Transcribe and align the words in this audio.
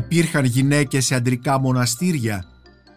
Υπήρχαν 0.00 0.44
γυναίκες 0.44 1.04
σε 1.04 1.14
αντρικά 1.14 1.60
μοναστήρια. 1.60 2.44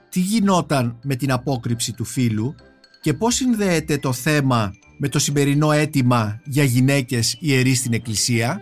Τι 0.10 0.20
γινόταν 0.20 1.00
με 1.04 1.16
την 1.16 1.32
απόκρυψη 1.32 1.94
του 1.94 2.06
φίλου 2.06 2.56
και 3.02 3.14
πώς 3.14 3.36
συνδέεται 3.36 3.98
το 3.98 4.14
θέμα 4.14 4.74
με 4.98 5.08
το 5.08 5.20
σημερινό 5.20 5.72
αίτημα 5.72 6.42
για 6.46 6.64
γυναίκες 6.64 7.38
ιερείς 7.40 7.78
στην 7.78 7.94
Εκκλησία; 7.94 8.62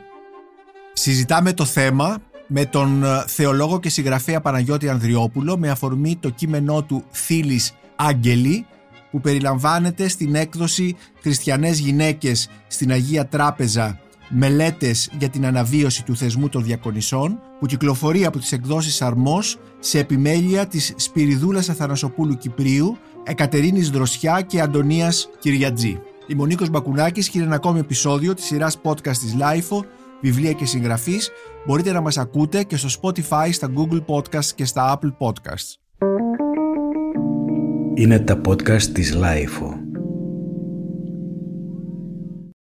Συζητάμε 0.94 1.54
το 1.54 1.66
θέμα 1.66 2.18
με 2.48 2.66
τον 2.66 3.04
ε, 3.04 3.24
θεολόγο 3.28 3.80
και 3.80 3.90
συγγραφέα 3.90 4.42
Παναγιώτη 4.42 4.90
Ανδριόπουλο 4.90 5.58
με 5.58 5.70
αφορμή 5.70 6.18
το 6.20 6.30
κείμενό 6.30 6.84
του 6.84 7.04
«Θήλης 7.12 7.74
Άγγελη» 7.96 8.66
που 9.12 9.22
περιλαμβάνεται 9.22 10.08
στην 10.08 10.36
έκδοση 10.36 10.96
«Χριστιανές 11.22 11.80
γυναίκες 11.80 12.50
στην 12.68 12.92
Αγία 12.92 13.28
Τράπεζα 13.28 14.00
μελέτες 14.32 15.10
για 15.20 15.30
την 15.30 15.46
αναβίωση 15.46 16.04
του 16.04 16.16
θεσμού 16.16 16.50
των 16.50 16.64
διακονισών 16.64 17.40
που 17.60 17.66
κυκλοφορεί 17.66 18.26
από 18.26 18.40
τις 18.40 18.52
εκδόσεις 18.52 19.02
Αρμός 19.02 19.58
σε 19.80 20.00
επιμέλεια 20.00 20.68
της 20.68 20.94
Σπυριδούλας 20.96 21.70
Αθανασοπούλου 21.70 22.38
Κυπρίου, 22.38 22.98
Εκατερίνης 23.24 23.90
Δροσιά 23.90 24.42
και 24.42 24.62
Αντωνίας 24.62 25.30
Κυριατζή. 25.40 26.00
Η 26.28 26.36
Μονίκος 26.36 26.70
Μπακουνάκης 26.70 27.30
και 27.30 27.40
ένα 27.40 27.56
ακόμη 27.56 27.80
επεισόδιο 27.80 28.34
της 28.34 28.46
σειράς 28.46 28.82
podcast 28.84 29.18
της 29.18 29.36
LIFO, 29.40 29.80
βιβλία 30.22 30.52
και 30.52 30.66
συγγραφής. 30.66 31.30
Μπορείτε 31.66 31.92
να 31.92 32.02
μας 32.02 32.18
ακούτε 32.18 32.64
και 32.64 32.78
στο 32.78 32.90
Spotify, 33.02 33.50
στα 33.52 33.70
Google 33.76 34.04
Podcasts 34.06 34.52
και 34.56 34.66
στα 34.66 35.00
Apple 35.00 35.28
Podcasts. 35.28 35.76
Είναι 37.94 38.20
τα 38.20 38.42
podcast 38.46 38.84
της 38.84 39.16
LIFO. 39.16 39.81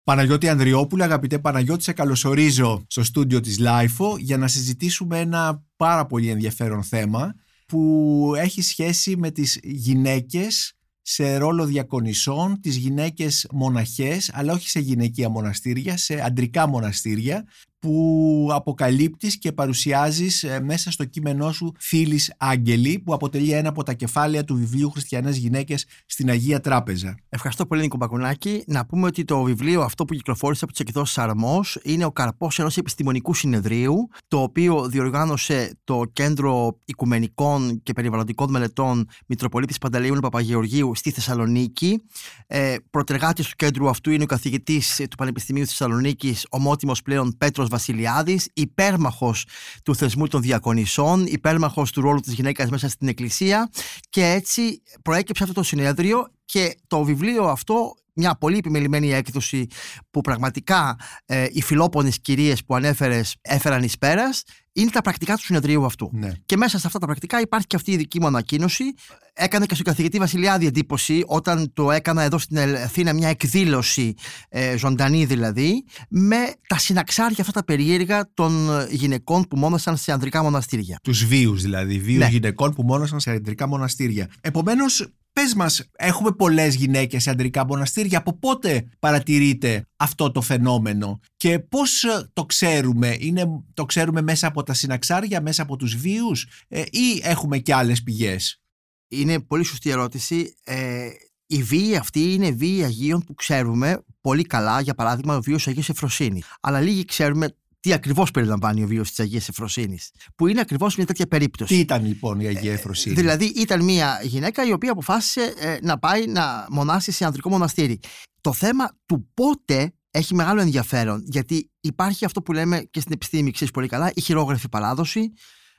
Παναγιώτη 0.09 0.49
Ανδριόπουλα, 0.49 1.05
αγαπητέ 1.05 1.39
Παναγιώτη, 1.39 1.83
σε 1.83 1.93
καλωσορίζω 1.93 2.85
στο 2.89 3.05
στούντιο 3.05 3.41
της 3.41 3.59
LIFO 3.61 4.19
για 4.19 4.37
να 4.37 4.49
συζητήσουμε 4.49 5.19
ένα 5.19 5.65
πάρα 5.77 6.07
πολύ 6.07 6.29
ενδιαφέρον 6.29 6.83
θέμα 6.83 7.35
που 7.67 8.33
έχει 8.37 8.63
σχέση 8.63 9.17
με 9.17 9.31
τις 9.31 9.59
γυναίκες 9.63 10.73
σε 11.03 11.37
ρόλο 11.37 11.65
διακονισών, 11.65 12.61
τις 12.61 12.77
γυναίκες 12.77 13.47
μοναχές, 13.53 14.31
αλλά 14.35 14.53
όχι 14.53 14.69
σε 14.69 14.81
γυναικεία 14.81 15.29
μοναστήρια, 15.29 15.97
σε 15.97 16.21
αντρικά 16.21 16.67
μοναστήρια 16.67 17.45
που 17.79 18.49
αποκαλύπτεις 18.53 19.39
και 19.39 19.53
παρουσιάζεις 19.53 20.43
ε, 20.43 20.61
μέσα 20.61 20.91
στο 20.91 21.05
κείμενό 21.05 21.53
σου 21.53 21.73
«Φίλης 21.79 22.35
Άγγελη» 22.39 22.99
που 22.99 23.15
αποτελεί 23.15 23.53
ένα 23.53 23.69
από 23.69 23.83
τα 23.83 23.93
κεφάλαια 23.93 24.45
του 24.45 24.55
βιβλίου 24.55 24.91
«Χριστιανές 24.91 25.37
γυναίκες 25.37 25.87
στην 26.07 26.31
Αγία 26.31 26.61
Τράπεζα». 26.61 27.17
Ευχαριστώ 27.29 27.67
πολύ 27.67 27.81
Νίκο 27.81 27.97
Μπακουνάκη. 27.97 28.63
Να 28.67 28.87
πούμε 28.87 29.07
ότι 29.07 29.25
το 29.25 29.43
βιβλίο 29.43 29.83
αυτό 29.83 30.05
που 30.05 30.15
κυκλοφόρησε 30.15 30.65
από 30.65 30.73
τις 30.73 30.83
εκδόσεις 30.83 31.19
Αρμός 31.19 31.79
είναι 31.83 32.05
ο 32.05 32.13
καρπός 32.13 32.59
ενός 32.59 32.77
επιστημονικού 32.77 33.35
συνεδρίου 33.35 34.09
το 34.29 34.43
οποίο 34.43 34.89
διοργάνωσε 34.89 35.79
το 35.85 36.03
Κέντρο 36.13 36.79
Οικουμενικών 36.85 37.83
και 37.83 37.93
Περιβαλλοντικών 37.93 38.51
Μελετών 38.51 39.09
Μητροπολίτης 39.27 39.79
Πανταλείου 39.79 40.15
Παπαγεωργίου 40.21 40.93
στη 40.95 41.11
Θεσσαλονίκη. 41.11 42.03
Ε, 42.47 42.77
προτεργάτης 42.91 43.47
του 43.49 43.55
κέντρου 43.57 43.89
αυτού 43.89 44.11
είναι 44.11 44.23
ο 44.23 44.27
καθηγητής 44.27 45.03
του 45.11 45.17
Πανεπιστημίου 45.17 45.67
Θεσσαλονίκης, 45.67 46.47
ομότιμος 46.51 47.03
πλέον 47.03 47.35
Πέτρος 47.39 47.68
Βασιλιάδης, 47.69 48.49
υπέρμαχος 48.53 49.47
του 49.83 49.95
θεσμού 49.95 50.27
των 50.27 50.43
διακονισών, 50.43 51.27
υπέρμαχος 51.27 51.93
του 51.93 52.01
ρόλου 52.01 52.21
της 52.21 52.33
γυναίκας 52.33 52.71
μέσα 52.71 52.89
στην 52.89 53.09
εκκλησία. 53.09 53.71
Και 54.11 54.25
έτσι 54.25 54.83
προέκυψε 55.03 55.43
αυτό 55.43 55.55
το 55.55 55.63
συνέδριο 55.63 56.27
και 56.45 56.79
το 56.87 57.05
βιβλίο 57.05 57.45
αυτό 57.45 57.95
μια 58.19 58.35
πολύ 58.35 58.57
επιμελημένη 58.57 59.13
έκδοση 59.13 59.67
που 60.11 60.21
πραγματικά 60.21 60.97
ε, 61.27 61.47
οι 61.53 61.63
φιλόπονες 61.63 62.21
κυρίες 62.21 62.65
που 62.65 62.75
ανέφερες 62.75 63.37
έφεραν 63.41 63.83
εις 63.83 63.99
πέρας 63.99 64.43
είναι 64.73 64.91
τα 64.91 65.01
πρακτικά 65.01 65.35
του 65.35 65.43
συνεδρίου 65.43 65.85
αυτού. 65.85 66.11
Ναι. 66.13 66.33
Και 66.47 66.57
μέσα 66.57 66.79
σε 66.79 66.87
αυτά 66.87 66.99
τα 66.99 67.07
πρακτικά 67.07 67.41
υπάρχει 67.41 67.67
και 67.67 67.77
αυτή 67.77 67.91
η 67.91 67.97
δική 67.97 68.21
μου 68.21 68.27
ανακοίνωση. 68.27 68.85
Έκανε 69.33 69.67
και 69.67 69.75
στον 69.75 69.87
καθηγητή 69.87 70.19
Βασιλιάδη 70.19 70.67
εντύπωση 70.67 71.23
όταν 71.27 71.73
το 71.73 71.91
έκανα 71.91 72.23
εδώ 72.23 72.39
στην 72.39 72.59
Αθήνα 72.59 73.13
μια 73.13 73.29
εκδήλωση, 73.29 74.15
ε, 74.49 74.77
ζωντανή 74.77 75.25
δηλαδή, 75.25 75.85
με 76.09 76.37
τα 76.67 76.79
συναξάρια 76.79 77.37
αυτά 77.41 77.53
τα 77.53 77.65
περίεργα 77.65 78.31
των 78.35 78.69
γυναικών 78.91 79.43
που 79.49 79.57
μόνασαν 79.57 79.97
σε 79.97 80.13
ανδρικά 80.13 80.43
μοναστήρια. 80.43 80.99
Τους 81.03 81.25
βίους 81.25 81.63
δηλαδή, 81.63 81.99
βίους 81.99 82.19
Ναι. 82.19 82.29
γυναικών 82.29 82.75
που 82.75 82.83
μόνασαν 82.83 83.21
σε 83.21 83.31
αντρικά 83.31 83.69
μοναστήρια. 83.69 84.31
Επομένως, 84.41 85.09
πες 85.39 85.55
μας, 85.55 85.89
έχουμε 85.97 86.33
πολλές 86.33 86.75
γυναίκες 86.75 87.23
σε 87.23 87.31
αντρικά 87.31 87.67
μοναστήρια. 87.67 88.19
Από 88.19 88.39
πότε 88.39 88.89
παρατηρείτε 88.99 89.87
αυτό 89.97 90.31
το 90.33 90.41
φαινόμενο 90.41 91.21
και 91.37 91.59
πώς 91.59 92.05
το 92.33 92.45
ξέρουμε, 92.45 93.17
είναι, 93.19 93.63
το 93.75 93.85
ξέρουμε 93.85 94.23
μέσα 94.23 94.47
από 94.47 94.63
τα 94.63 94.75
συναξάρια, 94.75 95.41
μέσα 95.41 95.63
από 95.63 95.77
τους 95.77 95.97
βίους 95.97 96.47
ε, 96.69 96.81
ή 96.81 97.21
έχουμε 97.23 97.59
και 97.59 97.75
άλλες 97.75 98.03
πηγές; 98.03 98.63
Είναι 99.09 99.41
πολύ 99.41 99.65
σωστή 99.65 99.91
ερώτηση. 99.91 100.55
Ε, 100.65 101.09
η 101.47 101.63
βίη 101.63 101.97
αυτή 101.97 102.33
είναι 102.33 102.51
βίη 102.51 102.85
Αγίων 102.85 103.25
που 103.25 103.35
ξέρουμε 103.35 104.05
πολύ 104.21 104.43
καλά, 104.43 104.81
για 104.81 104.95
παράδειγμα, 104.95 105.37
ο 105.37 105.41
βίος 105.41 105.69
Αγίας 105.69 105.89
Εφροσύνης. 105.89 106.45
Αλλά 106.61 106.81
λίγοι 106.81 107.05
ξέρουμε 107.05 107.57
τι 107.81 107.93
ακριβώς 107.93 108.31
περιλαμβάνει 108.31 108.83
ο 108.83 108.87
βίος 108.87 109.09
της 109.09 109.21
Αγίας 109.21 109.49
Εφροσύνης, 109.49 110.11
που 110.35 110.47
είναι 110.47 110.61
ακριβώς 110.61 110.97
μια 110.97 111.07
τέτοια 111.07 111.27
περίπτωση. 111.27 111.75
Τι 111.75 111.81
ήταν 111.81 112.07
λοιπόν 112.07 112.41
η 112.41 112.47
Αγία 112.47 112.73
Εφροσύνη; 112.73 113.15
Δηλαδή 113.15 113.45
ήταν 113.45 113.85
μια 113.85 114.21
γυναίκα 114.23 114.67
η 114.67 114.73
οποία 114.73 114.93
αποφάσισε 114.93 115.55
ε, 115.59 115.77
να 115.83 115.99
πάει 115.99 116.27
να 116.27 116.67
μονάσει 116.71 117.13
σε 117.13 117.25
ανδρικό 117.25 117.49
μοναστήρι. 117.49 118.01
Το 118.41 118.53
θέμα 118.53 118.97
του 119.07 119.31
πότε 119.35 119.93
έχει 120.11 120.35
μεγάλο 120.35 120.61
ενδιαφέρον, 120.61 121.23
γιατί 121.25 121.71
υπάρχει 121.81 122.25
αυτό 122.25 122.43
που 122.43 122.53
λέμε 122.53 122.81
και 122.91 123.01
στην 123.01 123.13
επιστήμη, 123.13 123.51
ξέρεις 123.51 123.73
πολύ 123.73 123.89
καλά, 123.89 124.11
η 124.15 124.21
χειρόγραφη 124.21 124.69
παράδοση. 124.69 125.33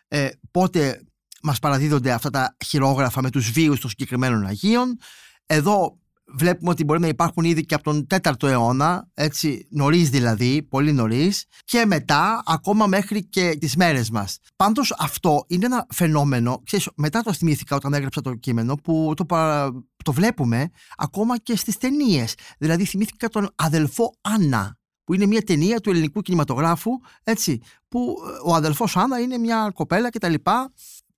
Ε, 0.08 0.30
πότε 0.52 1.02
μας 1.42 1.60
παραδίδονται 1.60 2.12
αυτά 2.12 2.30
τα 2.30 2.56
χειρόγραφα 2.66 3.22
με 3.22 3.30
τους 3.30 3.52
βίους 3.52 3.80
των 3.80 3.90
συγκεκριμένων 3.90 4.46
Αγίων. 4.46 4.98
Εδώ 5.46 6.00
βλέπουμε 6.38 6.70
ότι 6.72 6.84
μπορεί 6.84 7.00
να 7.00 7.08
υπάρχουν 7.08 7.44
ήδη 7.44 7.66
και 7.66 7.74
από 7.76 7.84
τον 7.84 8.08
4ο 8.22 8.44
αιώνα, 8.48 9.10
έτσι 9.14 9.68
νωρίς 9.70 10.10
δηλαδή, 10.10 10.64
πολύ 10.64 10.92
νωρίς, 10.92 11.46
και 11.64 11.86
μετά 11.86 12.44
ακόμα 12.46 12.88
μέχρι 12.88 13.26
και 13.26 13.58
τις 13.60 13.76
μέρες 13.76 14.10
μας. 14.10 14.38
Πάντως 14.56 14.96
αυτό 15.00 15.44
είναι 15.48 15.66
ένα 15.66 15.86
φαινόμενο, 15.94 16.62
ξέρεις, 16.66 16.90
μετά 16.96 17.22
το 17.22 17.34
θυμήθηκα 17.34 17.76
όταν 17.76 17.94
έγραψα 17.94 18.22
το 18.22 18.34
κείμενο, 18.36 18.76
που 18.76 19.14
το, 19.16 19.26
παρα- 19.26 19.72
το 20.04 20.12
βλέπουμε 20.12 20.70
ακόμα 20.98 21.38
και 21.38 21.56
στις 21.56 21.78
ταινίες. 21.78 22.34
Δηλαδή 22.58 22.86
θυμήθηκα 22.86 23.30
τον 23.30 23.50
αδελφό 23.56 24.14
Άννα, 24.22 24.78
που 25.04 25.14
είναι 25.14 25.26
μια 25.26 25.42
ταινία 25.42 25.80
του 25.80 25.90
ελληνικού 25.90 26.22
κινηματογράφου, 26.22 26.92
έτσι, 27.24 27.62
που 27.88 28.16
ε, 28.28 28.50
ο 28.50 28.56
αδελφός 28.56 28.98
Άννα 28.98 29.20
είναι 29.20 29.38
μια 29.38 29.72
κοπέλα 29.74 30.10
κτλ. 30.10 30.34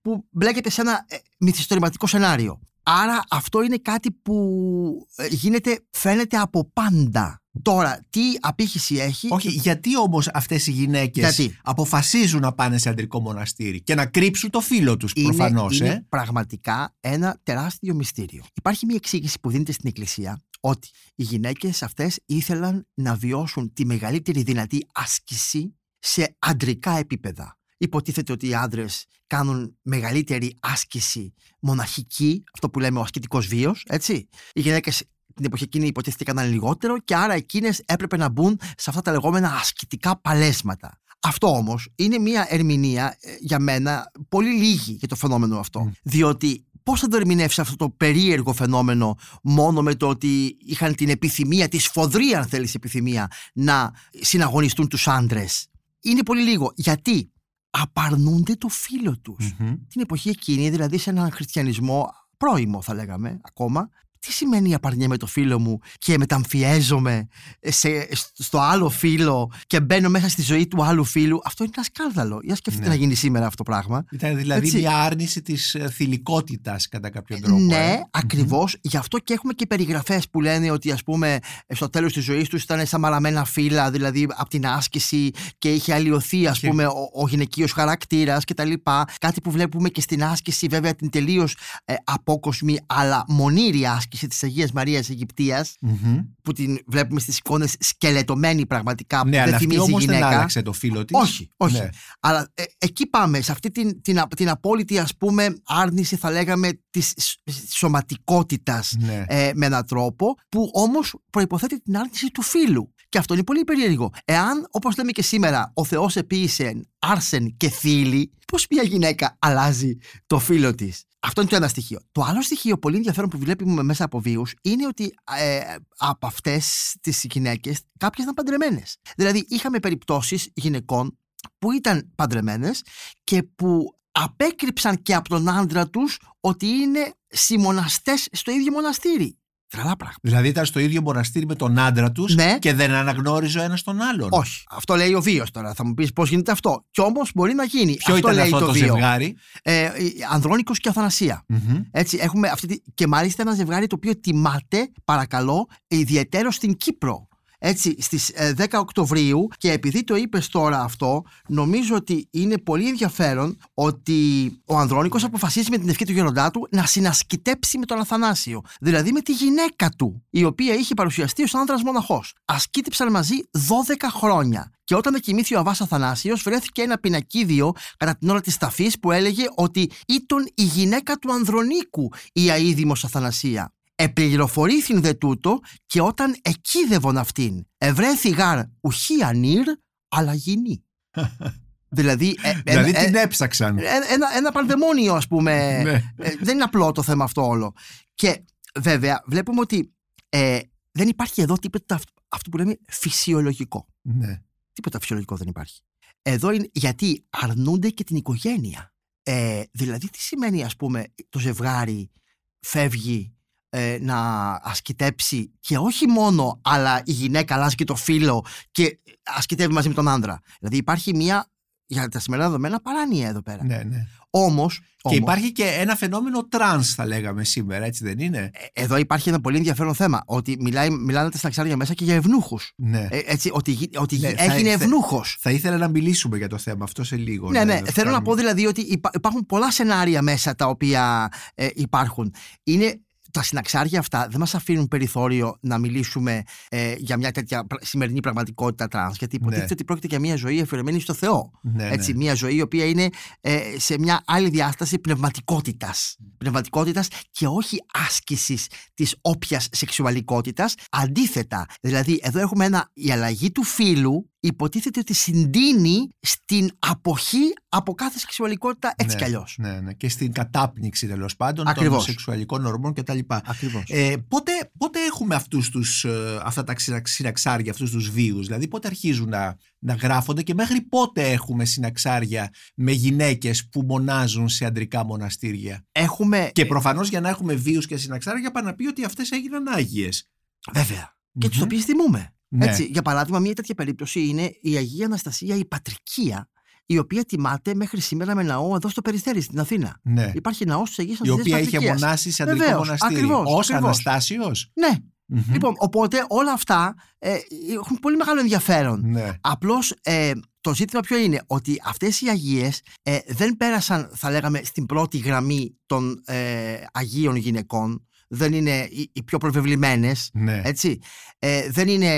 που 0.01 0.27
μπλέκεται 0.29 0.69
σε 0.69 0.81
ένα 0.81 1.05
ε, 1.07 1.17
μυθιστορηματικό 1.39 2.07
σενάριο. 2.07 2.59
Άρα 2.83 3.23
αυτό 3.29 3.61
είναι 3.61 3.77
κάτι 3.77 4.11
που 4.11 5.07
ε, 5.15 5.27
γίνεται, 5.27 5.79
φαίνεται 5.89 6.37
από 6.37 6.69
πάντα. 6.73 7.41
Τώρα, 7.61 8.05
τι 8.09 8.21
απήχηση 8.39 8.95
έχει. 8.95 9.27
Όχι, 9.31 9.49
γιατί 9.49 9.97
όμως 9.97 10.29
αυτές 10.33 10.67
οι 10.67 10.71
γυναίκες 10.71 11.35
Γιατί; 11.35 11.57
αποφασίζουν 11.63 12.41
να 12.41 12.53
πάνε 12.53 12.77
σε 12.77 12.89
αντρικό 12.89 13.19
μοναστήρι 13.19 13.81
και 13.81 13.95
να 13.95 14.05
κρύψουν 14.05 14.49
το 14.49 14.59
φίλο 14.59 14.97
τους 14.97 15.11
είναι, 15.15 15.27
προφανώς. 15.27 15.79
είναι 15.79 15.89
ε; 15.89 16.05
πραγματικά 16.09 16.95
ένα 16.99 17.39
τεράστιο 17.43 17.93
μυστήριο. 17.93 18.43
Υπάρχει 18.53 18.85
μια 18.85 18.95
εξήγηση 18.95 19.39
που 19.39 19.49
δίνεται 19.49 19.71
στην 19.71 19.89
Εκκλησία 19.89 20.41
ότι 20.59 20.89
οι 21.15 21.23
γυναίκες 21.23 21.83
αυτές 21.83 22.19
ήθελαν 22.25 22.87
να 22.93 23.15
βιώσουν 23.15 23.73
τη 23.73 23.85
μεγαλύτερη 23.85 24.41
δυνατή 24.43 24.87
άσκηση 24.93 25.75
σε 25.99 26.35
αντρικά 26.39 26.97
επίπεδα. 26.97 27.60
Υποτίθεται 27.81 28.31
ότι 28.31 28.47
οι 28.47 28.55
άντρες 28.55 29.05
κάνουν 29.27 29.77
μεγαλύτερη 29.81 30.55
άσκηση 30.59 31.33
μοναχική, 31.59 32.43
αυτό 32.53 32.69
που 32.69 32.79
λέμε 32.79 32.99
ο 32.99 33.01
ασκητικός 33.01 33.47
βίος, 33.47 33.85
έτσι. 33.87 34.27
Οι 34.53 34.61
γυναίκες 34.61 35.03
την 35.35 35.45
εποχή 35.45 35.63
εκείνη 35.63 35.87
υποτίθεται 35.87 36.23
έκαναν 36.23 36.51
λιγότερο 36.51 36.99
και 36.99 37.15
άρα 37.15 37.33
εκείνες 37.33 37.81
έπρεπε 37.85 38.17
να 38.17 38.29
μπουν 38.29 38.59
σε 38.77 38.89
αυτά 38.89 39.01
τα 39.01 39.11
λεγόμενα 39.11 39.53
ασκητικά 39.53 40.19
παλέσματα. 40.21 40.99
Αυτό 41.19 41.47
όμως 41.47 41.89
είναι 41.95 42.17
μια 42.17 42.47
ερμηνεία 42.49 43.17
ε, 43.19 43.35
για 43.39 43.59
μένα 43.59 44.11
πολύ 44.29 44.53
λίγη 44.53 44.91
για 44.91 45.07
το 45.07 45.15
φαινόμενο 45.15 45.59
αυτό. 45.59 45.91
Διότι 46.03 46.65
πώς 46.83 46.99
θα 46.99 47.07
το 47.07 47.17
ερμηνεύσει 47.17 47.61
αυτό 47.61 47.75
το 47.75 47.89
περίεργο 47.89 48.53
φαινόμενο 48.53 49.17
μόνο 49.43 49.81
με 49.81 49.95
το 49.95 50.07
ότι 50.07 50.57
είχαν 50.59 50.95
την 50.95 51.09
επιθυμία, 51.09 51.67
τη 51.67 51.77
σφοδρή 51.77 52.33
αν 52.33 52.45
θέλεις 52.45 52.75
επιθυμία, 52.75 53.31
να 53.53 53.91
συναγωνιστούν 54.21 54.87
τους 54.87 55.07
άντρες; 55.07 55.67
Είναι 56.01 56.23
πολύ 56.23 56.41
λίγο. 56.41 56.71
Γιατί; 56.75 57.31
Απαρνούνται 57.71 58.55
το 58.55 58.67
φίλο 58.67 59.17
τους. 59.17 59.55
Μμμ. 59.57 59.75
Την 59.87 60.01
εποχή 60.01 60.29
εκείνη, 60.29 60.69
δηλαδή 60.69 60.97
σε 60.97 61.09
έναν 61.09 61.31
χριστιανισμό 61.31 62.09
πρώιμο 62.37 62.81
θα 62.81 62.93
λέγαμε 62.93 63.39
ακόμα, 63.43 63.89
τι 64.25 64.31
σημαίνει 64.31 64.73
απαρνιέμαι 64.73 65.17
το 65.17 65.25
φίλο 65.25 65.59
μου 65.59 65.79
και 65.97 66.17
μεταμφιέζομαι 66.17 67.27
σε, 67.61 67.89
στο 68.33 68.59
άλλο 68.59 68.89
φίλο 68.89 69.51
και 69.67 69.81
μπαίνω 69.81 70.09
μέσα 70.09 70.29
στη 70.29 70.41
ζωή 70.41 70.67
του 70.67 70.83
άλλου 70.83 71.03
φίλου. 71.03 71.41
Αυτό 71.43 71.63
είναι 71.63 71.73
ένα 71.75 71.85
σκάνδαλο. 71.85 72.39
Για 72.43 72.55
σκεφτείτε 72.55 72.85
Ναι. 72.87 72.93
να 72.93 72.99
γίνει 72.99 73.15
σήμερα 73.15 73.45
αυτό 73.45 73.63
το 73.63 73.71
πράγμα. 73.71 74.05
Ήταν 74.11 74.37
δηλαδή 74.37 74.65
Έτσι. 74.67 74.77
μια 74.79 74.97
άρνηση 74.97 75.41
της 75.41 75.77
θηλυκότητας 75.91 76.87
κατά 76.87 77.09
κάποιο 77.09 77.39
τρόπο. 77.39 77.59
Ναι, 77.61 77.75
ε. 77.75 78.01
ακριβώς. 78.11 78.77
Γι' 78.81 78.97
αυτό 78.97 79.17
και 79.17 79.33
έχουμε 79.33 79.53
και 79.53 79.65
περιγραφές 79.67 80.29
που 80.29 80.41
λένε 80.41 80.71
ότι 80.71 80.91
ας 80.91 81.03
πούμε 81.03 81.39
στο 81.67 81.89
τέλος 81.89 82.13
της 82.13 82.23
ζωής 82.23 82.47
τους 82.49 82.63
ήταν 82.63 82.85
σαν 82.85 82.99
μαλαμένα 82.99 83.45
φύλλα, 83.45 83.91
δηλαδή 83.91 84.27
από 84.35 84.49
την 84.49 84.67
άσκηση 84.67 85.31
και 85.57 85.73
είχε 85.73 85.93
αλλοιωθεί 85.93 86.47
ας 86.47 86.57
Είχε- 86.57 86.67
πούμε 86.67 86.85
ο, 86.85 87.09
ο 87.13 87.27
γυναικείος 87.27 87.71
χαρακτήρας 87.71 88.43
κτλ. 88.45 88.73
Κάτι 89.19 89.41
που 89.41 89.51
βλέπουμε 89.51 89.89
και 89.89 90.01
στην 90.01 90.23
άσκηση, 90.23 90.67
βέβαια 90.67 90.95
την 90.95 91.09
τελείως 91.09 91.55
ε, 91.85 91.93
απόκοσμη 92.03 92.77
αλλά 92.85 93.23
μονήρη 93.27 93.85
άσκηση 93.85 94.09
της 94.27 94.43
Αγίας 94.43 94.71
Μαρίας 94.71 95.09
Αιγυπτίας, 95.09 95.75
Μμμ. 95.81 96.19
που 96.41 96.53
την 96.53 96.77
βλέπουμε 96.87 97.19
στις 97.19 97.37
εικόνες 97.37 97.75
σκελετωμένη 97.79 98.65
πραγματικά. 98.65 99.21
που 99.21 99.25
Ναι, 99.27 99.31
δεν 99.31 99.41
αλλά 99.41 99.55
αυτή 99.55 99.63
θυμίζει 99.67 99.89
όμως 99.89 100.05
δεν 100.05 100.15
γυναίκα. 100.15 100.35
άλλαξε 100.35 100.61
το 100.61 100.73
φίλο 100.73 101.05
της. 101.05 101.17
Όχι, 101.21 101.49
όχι. 101.57 101.77
Ναι. 101.77 101.89
Αλλά 102.19 102.51
ε, 102.53 102.63
εκεί 102.77 103.07
πάμε, 103.07 103.41
σε 103.41 103.51
αυτή 103.51 103.71
την, 103.71 104.01
την, 104.01 104.19
α- 104.19 104.27
την 104.35 104.49
απόλυτη 104.49 104.99
ας 104.99 105.17
πούμε 105.17 105.55
άρνηση 105.65 106.15
θα 106.15 106.31
λέγαμε 106.31 106.69
της 106.89 107.13
σ- 107.17 107.39
σωματικότητας 107.73 108.95
Ναι. 108.99 109.23
ε, 109.27 109.51
με 109.55 109.65
έναν 109.65 109.85
τρόπο 109.85 110.35
που 110.49 110.69
όμως 110.73 111.15
προϋποθέτει 111.29 111.81
την 111.81 111.97
άρνηση 111.97 112.31
του 112.31 112.41
φίλου. 112.41 112.93
Και 113.11 113.17
αυτό 113.17 113.33
είναι 113.33 113.43
πολύ 113.43 113.63
περίεργο. 113.63 114.11
Εάν, 114.25 114.67
όπως 114.71 114.97
λέμε 114.97 115.11
και 115.11 115.21
σήμερα, 115.21 115.71
ο 115.73 115.85
Θεός 115.85 116.15
επίησε 116.15 116.87
άρσεν 116.99 117.57
και 117.57 117.69
θύλη, 117.69 118.31
πώς 118.47 118.65
μια 118.69 118.83
γυναίκα 118.83 119.37
αλλάζει 119.39 119.97
το 120.27 120.39
φίλο 120.39 120.75
της; 120.75 121.03
Αυτό 121.19 121.41
είναι 121.41 121.49
το 121.49 121.55
ένα 121.55 121.67
στοιχείο. 121.67 121.99
Το 122.11 122.21
άλλο 122.21 122.41
στοιχείο 122.41 122.77
πολύ 122.77 122.95
ενδιαφέρον 122.95 123.29
που 123.29 123.37
βλέπουμε 123.37 123.83
μέσα 123.83 124.03
από 124.03 124.19
βίους 124.19 124.53
είναι 124.61 124.87
ότι 124.87 125.13
ε, 125.37 125.59
από 125.97 126.27
αυτές 126.27 126.95
τις 127.01 127.25
γυναίκες 127.31 127.79
κάποιες 127.97 128.23
ήταν 128.23 128.33
παντρεμένες. 128.33 128.97
Δηλαδή, 129.15 129.45
είχαμε 129.49 129.79
περιπτώσεις 129.79 130.49
γυναικών 130.53 131.17
που 131.57 131.71
ήταν 131.71 132.11
παντρεμένες 132.15 132.83
και 133.23 133.43
που 133.43 133.95
απέκρυψαν 134.11 135.01
και 135.01 135.15
από 135.15 135.29
τον 135.29 135.49
άντρα 135.49 135.89
τους 135.89 136.19
ότι 136.39 136.67
είναι 136.67 137.13
συμμοναστές 137.27 138.27
στο 138.31 138.51
ίδιο 138.51 138.71
μοναστήρι. 138.71 139.40
Τρελά 139.71 139.95
πράγματα. 139.95 140.19
Δηλαδή 140.21 140.47
ήταν 140.47 140.65
στο 140.65 140.79
ίδιο 140.79 141.01
μοναστήρι 141.01 141.45
με 141.45 141.55
τον 141.55 141.79
άντρα 141.79 142.11
τους 142.11 142.35
Ναι. 142.35 142.57
και 142.59 142.73
δεν 142.73 142.91
αναγνώριζε 142.91 143.59
ο 143.59 143.61
ένας 143.61 143.83
τον 143.83 144.01
άλλον. 144.01 144.27
Όχι. 144.31 144.63
Αυτό 144.69 144.95
λέει 144.95 145.13
ο 145.13 145.21
βίος 145.21 145.51
τώρα. 145.51 145.73
Θα 145.73 145.85
μου 145.85 145.93
πεις 145.93 146.13
πώς 146.13 146.29
γίνεται 146.29 146.51
αυτό. 146.51 146.85
Κι 146.91 147.01
όμως 147.01 147.31
μπορεί 147.35 147.53
να 147.53 147.63
γίνει. 147.63 147.95
Ποιο 147.95 148.13
αυτό 148.13 148.17
ήταν 148.17 148.33
λέει 148.33 148.43
αυτό 148.43 148.59
το, 148.59 148.65
το, 148.65 148.71
βίο. 148.71 148.85
ζευγάρι; 148.85 149.35
Ε, 149.61 149.89
Ανδρώνικος 150.31 150.79
και 150.79 150.89
Αθανασία. 150.89 151.43
Μμμ. 151.47 151.79
Έτσι, 151.91 152.17
έχουμε 152.21 152.47
αυτή 152.47 152.67
τη... 152.67 152.77
Και 152.93 153.07
μάλιστα 153.07 153.41
ένα 153.41 153.53
ζευγάρι 153.53 153.87
το 153.87 153.95
οποίο 153.95 154.19
τιμάται, 154.19 154.91
παρακαλώ, 155.05 155.67
ιδιαίτερο 155.87 156.51
στην 156.51 156.77
Κύπρο. 156.77 157.27
Έτσι, 157.63 157.95
στις 157.99 158.29
ε, 158.29 158.53
10 158.57 158.65
Οκτωβρίου 158.71 159.47
και 159.57 159.71
επειδή 159.71 160.03
το 160.03 160.15
είπες 160.15 160.47
τώρα 160.47 160.81
αυτό, 160.81 161.23
νομίζω 161.47 161.95
ότι 161.95 162.27
είναι 162.31 162.57
πολύ 162.57 162.87
ενδιαφέρον 162.87 163.57
ότι 163.73 164.51
ο 164.65 164.77
Ανδρώνικος 164.77 165.23
αποφασίζει 165.23 165.69
με 165.69 165.77
την 165.77 165.89
ευχή 165.89 166.05
του 166.05 166.11
γέροντά 166.11 166.51
του 166.51 166.67
να 166.71 166.85
συνασκητέψει 166.85 167.77
με 167.77 167.85
τον 167.85 167.99
Αθανάσιο. 167.99 168.61
Δηλαδή 168.79 169.11
με 169.11 169.21
τη 169.21 169.33
γυναίκα 169.33 169.89
του, 169.89 170.23
η 170.29 170.43
οποία 170.43 170.73
είχε 170.73 170.93
παρουσιαστεί 170.93 171.43
ως 171.43 171.55
άνδρας 171.55 171.83
μοναχός. 171.83 172.35
Ασκήτεψαν 172.45 173.11
μαζί 173.11 173.35
12 173.51 174.07
χρόνια. 174.11 174.71
Και 174.83 174.95
όταν 174.95 175.19
κοιμήθη 175.19 175.55
ο 175.55 175.59
Αβάς 175.59 175.81
Αθανάσιος 175.81 176.41
βρέθηκε 176.43 176.81
ένα 176.81 176.97
πινακίδιο 176.97 177.71
κατά 177.97 178.15
την 178.15 178.29
ώρα 178.29 178.41
της 178.41 178.57
ταφής 178.57 178.99
που 178.99 179.11
έλεγε 179.11 179.43
ότι 179.55 179.91
ήταν 180.07 180.49
η 180.55 180.63
γυναίκα 180.63 181.15
του 181.15 181.33
Ανδρονίκου 181.33 182.09
η 182.33 182.49
αίδημος 182.51 183.03
Αθανασία. 183.03 183.73
Επληροφορήθην 184.01 185.01
δε 185.01 185.13
τούτο 185.13 185.59
και 185.85 186.01
όταν 186.01 186.35
εκείδευον 186.41 187.17
αυτήν 187.17 187.65
ευρέθη 187.77 188.29
γάρ 188.29 188.59
ουχή 188.81 189.23
ανήρ 189.23 189.63
αλλά 190.07 190.33
γυνή. 190.33 190.83
δηλαδή, 191.97 192.37
ε, 192.41 192.49
ένα, 192.49 192.61
Δηλαδή 192.63 192.91
ε, 192.95 193.05
την 193.05 193.15
έψαξαν. 193.15 193.77
ε, 193.77 193.83
ένα, 194.09 194.27
ένα 194.35 194.51
πανδαιμόνιο 194.51 195.13
ας 195.13 195.27
πούμε 195.27 195.53
Ναι. 195.83 195.91
ε, 196.17 196.35
δεν 196.41 196.53
είναι 196.55 196.63
απλό 196.63 196.91
το 196.91 197.01
θέμα 197.01 197.23
αυτό 197.23 197.47
όλο. 197.47 197.73
Και 198.15 198.43
βέβαια 198.79 199.23
βλέπουμε 199.25 199.59
ότι 199.59 199.93
ε, 200.29 200.59
δεν 200.91 201.07
υπάρχει 201.07 201.41
εδώ 201.41 201.55
τίποτα 201.57 201.95
αυτ- 201.95 202.09
αυτό 202.27 202.49
που 202.49 202.57
λέμε 202.57 202.77
φυσιολογικό. 202.87 203.87
Ναι. 204.01 204.41
Τίποτα 204.73 204.99
φυσιολογικό 204.99 205.35
δεν 205.35 205.47
υπάρχει. 205.47 205.81
Εδώ 206.21 206.51
είναι 206.51 206.69
γιατί 206.71 207.25
αρνούνται 207.29 207.89
και 207.89 208.03
την 208.03 208.15
οικογένεια. 208.15 208.93
Ε, 209.23 209.63
δηλαδή 209.71 210.09
τι 210.09 210.19
σημαίνει 210.21 210.63
ας 210.63 210.75
πούμε 210.75 211.05
το 211.29 211.39
ζευγάρι 211.39 212.11
φεύγει 212.59 213.35
ε, 213.73 213.97
να 214.01 214.19
ασκητέψει 214.63 215.51
και 215.59 215.77
όχι 215.77 216.07
μόνο 216.07 216.59
αλλά 216.63 217.01
η 217.05 217.11
γυναίκα 217.11 217.55
αλλάζει 217.55 217.75
και 217.75 217.83
το 217.83 217.95
φίλο 217.95 218.45
και 218.71 218.99
ασκητεύει 219.23 219.73
μαζί 219.73 219.87
με 219.87 219.93
τον 219.93 220.07
άνδρα. 220.07 220.39
Δηλαδή 220.59 220.77
υπάρχει 220.77 221.15
μια 221.15 221.45
για 221.85 222.07
τα 222.07 222.19
σημερινά 222.19 222.47
δεδομένα 222.47 222.79
παράνοια 222.81 223.27
εδώ 223.27 223.41
πέρα. 223.41 223.63
ναι, 223.63 223.83
ναι. 223.89 224.07
Όμως, 224.33 224.77
Και 224.79 224.85
όμως, 225.03 225.17
υπάρχει 225.19 225.51
και 225.51 225.63
ένα 225.65 225.95
φαινόμενο 225.95 226.47
τρανς 226.47 226.93
θα 226.93 227.05
λέγαμε 227.05 227.43
σήμερα, 227.43 227.85
έτσι 227.85 228.03
δεν 228.03 228.19
είναι; 228.19 228.51
ε, 228.73 228.81
εδώ 228.83 228.97
υπάρχει 228.97 229.29
ένα 229.29 229.41
πολύ 229.41 229.57
ενδιαφέρον 229.57 229.95
θέμα. 229.95 230.21
Ότι 230.25 230.57
μιλάει, 230.59 230.89
μιλάνε 230.89 231.29
τα 231.29 231.37
συναξάρια 231.37 231.75
μέσα 231.75 231.93
και 231.93 232.03
για 232.03 232.15
ευνούχους. 232.15 232.73
Ναι. 232.75 233.07
έτσι, 233.11 233.49
ότι, 233.53 233.71
γι- 233.71 233.89
ότι 233.95 234.17
Ναι, 234.19 234.27
γι- 234.29 234.35
θα- 234.35 234.43
έγινε 234.53 234.69
θα- 234.77 234.83
ευνούχος. 234.83 235.37
Θα 235.39 235.51
ήθελα 235.51 235.77
να 235.77 235.87
μιλήσουμε 235.87 236.37
για 236.37 236.47
το 236.49 236.57
θέμα 236.57 236.83
αυτό 236.83 237.03
σε 237.03 237.15
λίγο. 237.15 237.49
Ναι, 237.51 237.63
ναι. 237.63 237.73
θα 237.73 237.91
Θέλω 237.91 237.91
να 237.95 238.03
κάνουμε- 238.03 238.23
πω 238.23 238.35
δηλαδή 238.35 238.65
ότι 238.65 238.81
υπά- 238.81 239.15
υπάρχουν 239.15 239.45
πολλά 239.45 239.71
σενάρια 239.71 240.21
μέσα 240.21 240.55
τα 240.55 240.65
οποία 240.67 241.31
ε, 241.55 241.67
υπάρχουν. 241.75 242.33
Είναι 242.63 243.01
τα 243.31 243.43
συναξάρια 243.43 243.99
αυτά 243.99 244.27
δεν 244.29 244.39
μας 244.39 244.55
αφήνουν 244.55 244.87
περιθώριο 244.87 245.57
να 245.61 245.77
μιλήσουμε 245.77 246.43
ε, 246.69 246.93
για 246.97 247.17
μια 247.17 247.31
τέτοια 247.31 247.65
πρα- 247.67 247.79
σημερινή 247.85 248.19
πραγματικότητα 248.19 248.87
τρανς 248.87 249.17
γιατί 249.17 249.35
υποτίθεται 249.35 249.65
Ναι. 249.65 249.71
ότι 249.73 249.83
πρόκειται 249.83 250.07
για 250.07 250.19
μια 250.19 250.35
ζωή 250.35 250.61
αφιερωμένη 250.61 250.99
στο 250.99 251.13
Θεό. 251.13 251.51
Ναι, 251.61 251.83
ναι. 251.83 251.89
Έτσι, 251.93 252.13
μια 252.13 252.33
ζωή 252.33 252.55
η 252.55 252.61
οποία 252.61 252.85
είναι 252.85 253.09
ε, 253.41 253.59
σε 253.77 253.99
μια 253.99 254.21
άλλη 254.25 254.49
διάσταση 254.49 254.99
πνευματικότητας. 254.99 256.15
Πνευματικότητας 256.37 257.07
και 257.31 257.47
όχι 257.47 257.77
άσκησης 257.93 258.67
της 258.93 259.15
όποιας 259.21 259.67
σεξουαλικότητας. 259.71 260.75
Αντίθετα, 260.89 261.65
δηλαδή 261.81 262.19
εδώ 262.23 262.39
έχουμε 262.39 262.65
ένα, 262.65 262.89
η 262.93 263.11
αλλαγή 263.11 263.51
του 263.51 263.63
φύλου 263.63 264.30
υποτίθεται 264.43 264.99
ότι 264.99 265.13
συντείνει 265.13 266.07
στην 266.19 266.69
αποχή 266.79 267.53
από 267.69 267.93
κάθε 267.93 268.19
σεξουαλικότητα 268.19 268.93
έτσι 268.95 269.15
ναι, 269.15 269.21
κι 269.21 269.27
αλλιώς. 269.27 269.55
Ναι, 269.59 269.79
ναι. 269.79 269.93
Και 269.93 270.09
στην 270.09 270.31
κατάπνιξη 270.31 271.07
τέλος 271.07 271.35
πάντων 271.35 271.65
των 271.65 271.73
Ακριβώς. 271.73 272.03
σεξουαλικών 272.03 272.65
ορμών 272.65 272.93
κτλ. 272.93 273.19
Ακριβώς. 273.29 273.83
Ε, 273.87 274.15
πότε, 274.27 274.51
πότε 274.77 274.99
έχουμε 275.05 275.35
αυτούς 275.35 275.69
τους, 275.69 276.03
ε, 276.05 276.39
αυτά 276.43 276.63
τα 276.63 276.73
ξυρα- 276.73 277.01
συναξάρια, 277.05 277.71
αυτούς 277.71 277.91
τους 277.91 278.09
βίους, 278.09 278.45
δηλαδή 278.45 278.67
πότε 278.67 278.87
αρχίζουν 278.87 279.29
να, 279.29 279.57
να 279.79 279.93
γράφονται 279.93 280.41
και 280.43 280.53
μέχρι 280.53 280.81
πότε 280.81 281.31
έχουμε 281.31 281.65
συναξάρια 281.65 282.49
με 282.75 282.91
γυναίκες 282.91 283.67
που 283.69 283.81
μονάζουν 283.81 284.49
σε 284.49 284.65
αντρικά 284.65 285.05
μοναστήρια; 285.05 285.85
Έχουμε, 285.91 286.49
Και 286.53 286.65
προφανώς 286.65 287.09
για 287.09 287.21
να 287.21 287.29
έχουμε 287.29 287.53
βίους 287.53 287.85
και 287.87 287.97
συναξάρια 287.97 288.51
πάνε 288.51 288.67
να 288.69 288.75
πει 288.75 288.87
ότι 288.87 289.03
αυτές 289.05 289.31
έγιναν 289.31 289.67
άγιες. 289.67 290.29
βέβαια, 290.73 291.15
και 291.39 291.47
τους 291.47 291.57
Μμμ. 291.57 291.63
οποίες 291.63 291.85
τιμούμε. 291.85 292.33
Ναι. 292.53 292.65
Έτσι, 292.65 292.83
για 292.83 293.01
παράδειγμα, 293.01 293.39
μια 293.39 293.53
τέτοια 293.53 293.75
περίπτωση 293.75 294.27
είναι 294.27 294.51
η 294.61 294.75
Αγία 294.75 295.05
Αναστασία 295.05 295.55
η 295.55 295.65
Πατρικία, 295.65 296.49
η 296.85 296.97
οποία 296.97 297.25
τιμάται 297.25 297.75
μέχρι 297.75 297.99
σήμερα 298.01 298.35
με 298.35 298.43
ναό 298.43 298.75
εδώ 298.75 298.89
στο 298.89 299.01
Περιστέρι, 299.01 299.41
στην 299.41 299.59
Αθήνα. 299.59 299.99
Ναι. 300.03 300.31
Υπάρχει 300.35 300.65
ναός 300.65 300.89
της 300.89 300.99
Αγίας 300.99 301.17
Η 301.17 301.21
Αναστασίας. 301.23 301.57
οποία 301.57 301.79
είχε 301.79 301.91
μονάσει 301.91 302.31
σε 302.31 302.43
αντρικό 302.43 302.59
Βεβαίως, 302.63 302.85
μοναστήρι. 302.85 303.15
ακριβώς, 303.15 303.45
Ως 303.47 303.69
ακριβώς. 303.69 303.83
Αναστάσιος. 303.83 304.71
Ναι. 304.73 304.89
Μμμ. 305.33 305.43
Λοιπόν, 305.51 305.73
οπότε 305.77 306.25
όλα 306.29 306.51
αυτά 306.51 306.95
ε, 307.17 307.35
έχουν 307.79 307.99
πολύ 307.99 308.15
μεγάλο 308.17 308.39
ενδιαφέρον. 308.39 309.01
Ναι. 309.05 309.29
Απλώς 309.41 309.93
ε, 310.01 310.31
το 310.61 310.75
ζήτημα 310.75 311.01
ποιο 311.01 311.17
είναι, 311.17 311.41
ότι 311.47 311.81
αυτές 311.85 312.21
οι 312.21 312.29
Αγίες 312.29 312.81
ε, 313.01 313.17
δεν 313.27 313.57
πέρασαν, 313.57 314.09
θα 314.13 314.31
λέγαμε, 314.31 314.61
στην 314.63 314.85
πρώτη 314.85 315.17
γραμμή 315.17 315.77
των 315.85 316.21
ε, 316.25 316.73
Αγίων 316.91 317.35
γυναικών. 317.35 318.05
Δεν 318.33 318.53
είναι 318.53 318.87
οι, 318.91 319.09
οι 319.13 319.23
πιο 319.23 319.37
προβεβλημένες, 319.37 320.29
Ναι. 320.33 320.61
έτσι. 320.63 320.99
Ε, 321.39 321.69
δεν 321.69 321.87
είναι 321.87 322.11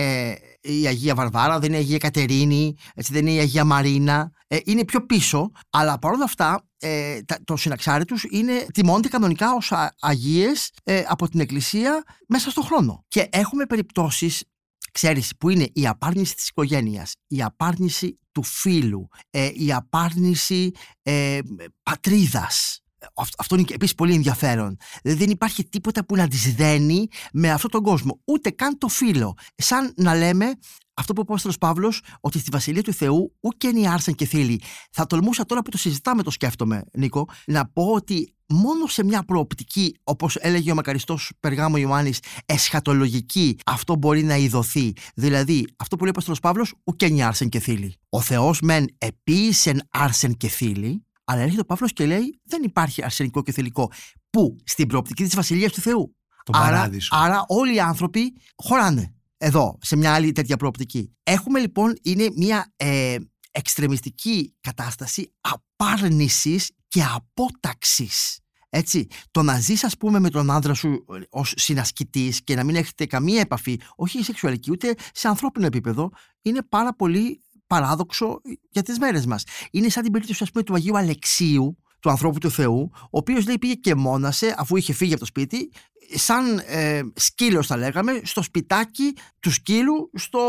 η 0.62 0.88
Αγία 0.88 1.16
Βαρβάρα, 1.16 1.60
δεν 1.60 1.70
είναι 1.70 1.78
η 1.78 1.84
Αγία 1.84 1.98
Κατερίνη, 1.98 2.76
έτσι, 2.96 3.14
δεν 3.14 3.22
είναι 3.28 3.36
η 3.36 3.40
Αγία 3.40 3.64
Μαρίνα. 3.66 4.32
Ε, 4.48 4.58
είναι 4.64 4.86
πιο 4.86 5.06
πίσω, 5.06 5.52
αλλά 5.70 6.00
παρόλα 6.00 6.24
αυτά 6.24 6.68
ε, 6.80 7.22
τα- 7.22 7.40
το 7.44 7.56
συναξάρι 7.56 8.06
τους 8.06 8.24
είναι, 8.30 8.66
τιμώνται 8.74 9.08
κανονικά 9.08 9.54
ως 9.54 9.72
α, 9.72 9.94
Αγίες 10.00 10.72
ε, 10.84 11.04
από 11.08 11.30
την 11.30 11.40
Εκκλησία 11.40 12.04
μέσα 12.28 12.50
στον 12.50 12.64
χρόνο. 12.64 13.06
Και 13.08 13.28
έχουμε 13.32 13.66
περιπτώσεις 13.66 14.44
ξέρεις, 14.92 15.34
που 15.40 15.50
είναι 15.50 15.68
η 15.74 15.88
απάρνηση 15.88 16.36
της 16.36 16.48
οικογένειας, 16.48 17.14
η 17.28 17.42
απάρνηση 17.44 18.20
του 18.32 18.44
φίλου, 18.44 19.08
ε, 19.30 19.50
η 19.54 19.74
απάρνηση 19.74 20.72
ε, 21.04 21.40
πατρίδας. 21.84 22.83
Αυτό, 23.16 23.36
αυτό 23.40 23.56
είναι 23.56 23.64
και 23.64 23.74
επίσης 23.74 23.96
πολύ 23.96 24.14
ενδιαφέρον. 24.14 24.78
Δηλαδή 25.02 25.20
δεν 25.20 25.30
υπάρχει 25.30 25.64
τίποτα 25.64 26.06
που 26.06 26.16
να 26.16 26.28
τις 26.28 26.56
δένει 26.56 27.08
με 27.34 27.52
αυτόν 27.52 27.70
τον 27.70 27.84
κόσμο. 27.84 28.22
Ούτε 28.26 28.50
καν 28.50 28.78
το 28.78 28.88
φίλο. 28.88 29.34
Σαν 29.56 29.94
να 29.98 30.16
λέμε 30.16 30.46
αυτό 30.94 31.14
που 31.14 31.22
είπε 31.22 31.32
ο 31.32 31.34
Απόστολος 31.34 31.58
Παύλος, 31.58 32.02
ότι 32.20 32.40
στη 32.40 32.50
Βασιλεία 32.52 32.84
του 32.84 32.94
Θεού 32.94 33.36
ούτε 33.40 33.68
είναι 33.68 33.90
άρσεν 33.90 34.16
και 34.16 34.26
θήλοι. 34.26 34.62
Θα 34.92 35.06
τολμούσα 35.06 35.46
τώρα 35.46 35.62
που 35.62 35.70
το 35.70 35.78
συζητάμε, 35.78 36.24
το 36.24 36.32
σκέφτομαι, 36.32 36.84
Νίκο, 36.94 37.28
να 37.46 37.66
πω 37.66 37.84
ότι 37.84 38.36
μόνο 38.50 38.88
σε 38.88 39.04
μια 39.04 39.24
προοπτική, 39.24 39.96
όπως 40.04 40.36
έλεγε 40.36 40.72
ο 40.72 40.76
μακαριστός 40.76 41.32
Περγάμο 41.40 41.78
Ιωάννης, 41.78 42.20
εσχατολογική, 42.46 43.58
αυτό 43.66 43.96
μπορεί 43.96 44.24
να 44.24 44.36
ειδωθεί. 44.36 44.94
Δηλαδή, 45.16 45.68
αυτό 45.78 45.96
που 45.96 46.02
λέει 46.02 46.12
ο 46.12 46.14
Παστρό 46.14 46.36
Παύλος, 46.42 46.74
ουκένι 46.84 47.24
άρσεν 47.24 47.50
και 47.50 47.60
θύλη. 47.60 47.96
Ο 48.10 48.22
Θεός 48.22 48.62
μεν 48.62 48.86
επίησεν 48.98 49.82
άρσεν 49.90 50.38
και 50.38 50.48
θύλη, 50.48 51.06
αλλά 51.34 51.42
έρχεται 51.42 51.62
ο 51.62 51.66
Παύλος 51.66 51.94
και 51.94 52.06
λέει, 52.06 52.40
δεν 52.44 52.64
υπάρχει 52.64 53.04
αρσενικό 53.04 53.42
και 53.42 53.52
θηλυκό. 53.52 53.92
Πού; 54.30 54.56
Στην 54.64 54.88
προοπτική 54.88 55.24
της 55.24 55.36
Βασιλείας 55.36 55.72
του 55.72 55.82
Θεού. 55.82 56.16
Τον 56.44 56.56
άρα, 56.56 56.66
παράδεισο. 56.66 57.16
άρα 57.16 57.44
όλοι 57.48 57.76
οι 57.76 57.80
άνθρωποι 57.80 58.34
χωράνε 58.56 59.14
εδώ, 59.38 59.78
σε 59.82 59.96
μια 59.96 60.14
άλλη 60.14 60.32
τέτοια 60.32 60.58
προοπτική. 60.58 61.16
Έχουμε 61.24 61.60
λοιπόν, 61.60 61.94
είναι 62.02 62.30
μια 62.36 62.74
ε, 62.76 63.16
εξτρεμιστική 63.52 64.56
κατάσταση 64.62 65.34
απάρνησης 65.42 66.72
και 66.88 67.04
απόταξης. 67.04 68.38
Έτσι, 68.70 69.08
το 69.32 69.42
να 69.42 69.60
ζεις 69.60 69.84
ας 69.84 69.98
πούμε 69.98 70.20
με 70.20 70.30
τον 70.30 70.52
άντρα 70.52 70.74
σου 70.74 71.06
ως 71.30 71.54
συνασκητής 71.56 72.44
και 72.44 72.56
να 72.56 72.64
μην 72.64 72.76
έχετε 72.76 73.06
καμία 73.06 73.40
επαφή, 73.40 73.80
όχι 73.96 74.24
σεξουαλική 74.24 74.72
ούτε 74.72 74.96
σε 75.14 75.28
ανθρώπινο 75.28 75.66
επίπεδο, 75.66 76.10
είναι 76.42 76.64
πάρα 76.70 76.96
πολύ 76.96 77.44
παράδοξο 77.74 78.42
για 78.70 78.82
τις 78.84 79.00
μέρες 79.00 79.26
μας. 79.26 79.44
Είναι 79.72 79.90
σαν 79.90 80.04
την 80.04 80.12
περίπτωση 80.12 80.44
ας 80.44 80.52
πούμε 80.52 80.64
του 80.64 80.74
Αγίου 80.74 80.98
Αλεξίου, 80.98 81.78
του 82.00 82.10
ανθρώπου 82.10 82.40
του 82.40 82.52
Θεού, 82.52 82.92
ο 82.94 83.18
οποίος 83.18 83.46
λέει 83.46 83.58
πήγε 83.58 83.74
και 83.74 83.96
μόνασε 83.96 84.56
αφού 84.58 84.76
είχε 84.76 84.94
φύγει 84.94 85.12
από 85.12 85.20
το 85.20 85.26
σπίτι, 85.26 85.72
σαν 86.16 86.62
ε, 86.66 87.02
σκύλος 87.16 87.68
θα 87.68 87.78
λέγαμε, 87.78 88.22
στο 88.24 88.42
σπιτάκι 88.42 89.16
του 89.40 89.52
σκύλου 89.52 90.10
στο 90.14 90.40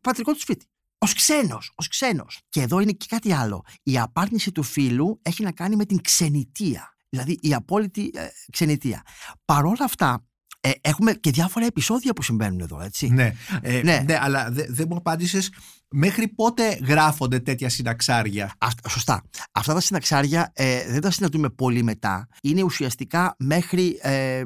πατρικό 0.00 0.32
του 0.32 0.40
σπίτι. 0.40 0.66
Ω 0.98 1.06
ξένος, 1.06 1.72
ως 1.74 1.88
ξένος. 1.88 2.40
Και 2.48 2.60
εδώ 2.60 2.80
είναι 2.80 2.92
και 2.92 3.06
κάτι 3.08 3.32
άλλο. 3.32 3.64
Η 3.82 3.98
απάρνηση 3.98 4.52
του 4.52 4.62
φίλου 4.62 5.18
έχει 5.22 5.42
να 5.42 5.52
κάνει 5.52 5.76
με 5.76 5.84
την 5.84 6.00
ξενιτεία. 6.00 6.96
Δηλαδή 7.08 7.38
η 7.40 7.54
απόλυτη 7.54 8.10
ε, 8.14 8.26
ξενιτεία. 8.52 9.02
Παρόλα 9.44 9.84
αυτά, 9.84 10.26
ε, 10.66 10.70
έχουμε 10.80 11.12
και 11.12 11.30
διάφορα 11.30 11.66
επεισόδια 11.66 12.12
που 12.12 12.22
συμβαίνουν 12.22 12.60
εδώ, 12.60 12.80
έτσι. 12.80 13.08
Ναι, 13.08 13.32
ε, 13.62 13.80
Ναι. 13.82 14.02
ναι. 14.06 14.18
αλλά 14.20 14.48
δεν 14.50 14.66
δεν 14.68 14.86
μου 14.90 14.96
απάντησες 14.96 15.50
μέχρι 15.90 16.28
πότε 16.28 16.78
γράφονται 16.86 17.38
τέτοια 17.40 17.68
συναξάρια. 17.68 18.52
Αυτά- 18.58 18.88
σωστά. 18.88 19.22
Αυτά 19.52 19.74
τα 19.74 19.80
συναξάρια 19.80 20.50
ε, 20.54 20.90
δεν 20.90 21.00
τα 21.00 21.10
συναντούμε 21.10 21.48
πολύ 21.48 21.82
μετά. 21.82 22.28
Είναι 22.42 22.62
ουσιαστικά 22.62 23.34
μέχρι 23.38 23.98
ε, 24.02 24.42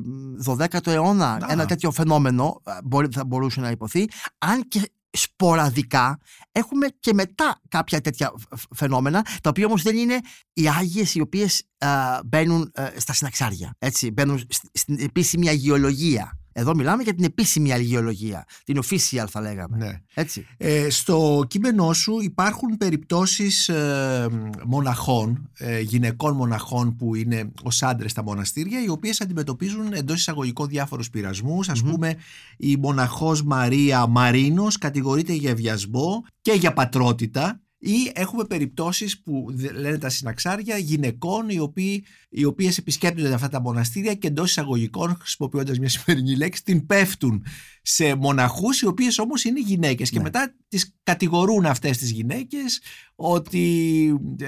12ο 0.46 0.86
αιώνα 0.86 1.32
Α. 1.32 1.38
ένα 1.48 1.66
τέτοιο 1.66 1.90
φαινόμενο 1.90 2.60
ε, 2.66 2.70
μπορεί, 2.84 3.08
θα 3.12 3.24
μπορούσε 3.24 3.60
να 3.60 3.70
υποθεί. 3.70 4.04
Αν 4.38 4.68
και 4.68 4.90
σποραδικά 5.10 6.18
έχουμε 6.52 6.86
και 7.00 7.14
μετά 7.14 7.60
κάποια 7.68 8.00
τέτοια 8.00 8.32
φ- 8.56 8.64
φαινόμενα, 8.74 9.22
τα 9.42 9.50
οποία 9.50 9.66
όμως 9.66 9.82
δεν 9.82 9.96
είναι 9.96 10.20
οι 10.52 10.68
άγιες 10.68 11.14
οι 11.14 11.20
οποίες 11.20 11.62
ε, 11.78 11.86
μπαίνουν 12.24 12.70
ε, 12.74 12.88
στα 12.96 13.12
συναξάρια. 13.12 13.74
Έτσι, 13.78 14.10
μπαίνουν 14.10 14.38
σ- 14.48 14.64
στην 14.72 15.00
επίσημη 15.00 15.48
αγιολογία. 15.48 16.39
Εδώ 16.52 16.74
μιλάμε 16.74 17.02
για 17.02 17.14
την 17.14 17.24
επίσημη 17.24 17.72
αγιολογία. 17.72 18.44
Την 18.64 18.80
official 18.84 19.26
θα 19.28 19.40
λέγαμε. 19.40 19.76
Ναι. 19.76 20.00
Έτσι. 20.14 20.46
Ε, 20.56 20.90
στο 20.90 21.44
κείμενό 21.48 21.92
σου 21.92 22.20
υπάρχουν 22.20 22.76
περιπτώσεις 22.76 23.68
ε, 23.68 24.26
μοναχών, 24.66 25.50
ε, 25.58 25.80
γυναικών 25.80 26.36
μοναχών 26.36 26.96
που 26.96 27.14
είναι 27.14 27.50
ως 27.62 27.82
άντρες 27.82 28.10
στα 28.10 28.22
μοναστήρια, 28.22 28.82
οι 28.82 28.88
οποίες 28.88 29.20
αντιμετωπίζουν 29.20 29.92
εντός 29.92 30.18
εισαγωγικών 30.18 30.68
διάφορους 30.68 31.10
πειρασμούς. 31.10 31.68
Ας 31.68 31.82
Μμμ. 31.82 31.90
πούμε 31.90 32.16
η 32.56 32.76
μοναχός 32.76 33.42
Μαρία 33.42 34.06
Μαρίνος 34.06 34.78
κατηγορείται 34.78 35.32
για 35.32 35.54
βιασμό 35.54 36.24
και 36.40 36.52
για 36.52 36.72
πατρότητα 36.72 37.60
ή 37.82 38.10
έχουμε 38.14 38.44
περιπτώσεις 38.44 39.20
που 39.22 39.46
δε- 39.50 39.72
λένε 39.72 39.98
τα 39.98 40.08
συναξάρια 40.08 40.76
γυναικών 40.78 41.48
οι, 41.48 41.58
οποίοι, 41.58 42.04
οι 42.28 42.44
οποίες 42.44 42.78
επισκέπτονται 42.78 43.34
αυτά 43.34 43.48
τα 43.48 43.60
μοναστήρια 43.60 44.14
και 44.14 44.26
εντός 44.26 44.50
εισαγωγικών 44.50 45.16
χρησιμοποιώντας 45.20 45.78
μια 45.78 45.88
σημερινή 45.88 46.36
λέξη 46.36 46.62
την 46.64 46.86
πέφτουν 46.86 47.44
σε 47.82 48.14
μοναχούς 48.14 48.80
οι 48.80 48.86
οποίες 48.86 49.18
όμως 49.18 49.44
είναι 49.44 49.60
γυναίκες 49.60 50.10
και 50.10 50.16
Ναι. 50.16 50.22
μετά 50.22 50.54
τις 50.68 50.94
κατηγορούν 51.02 51.66
αυτές 51.66 51.98
τις 51.98 52.10
γυναίκες 52.10 52.80
ότι, 53.14 54.04
ε, 54.40 54.46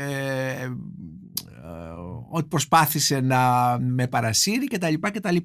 ε, 0.63 0.71
ότι 2.31 2.47
προσπάθησε 2.49 3.21
να 3.21 3.41
με 3.81 4.07
παρασύρει 4.09 4.67
κτλ. 4.67 4.95
κτλ. 5.01 5.37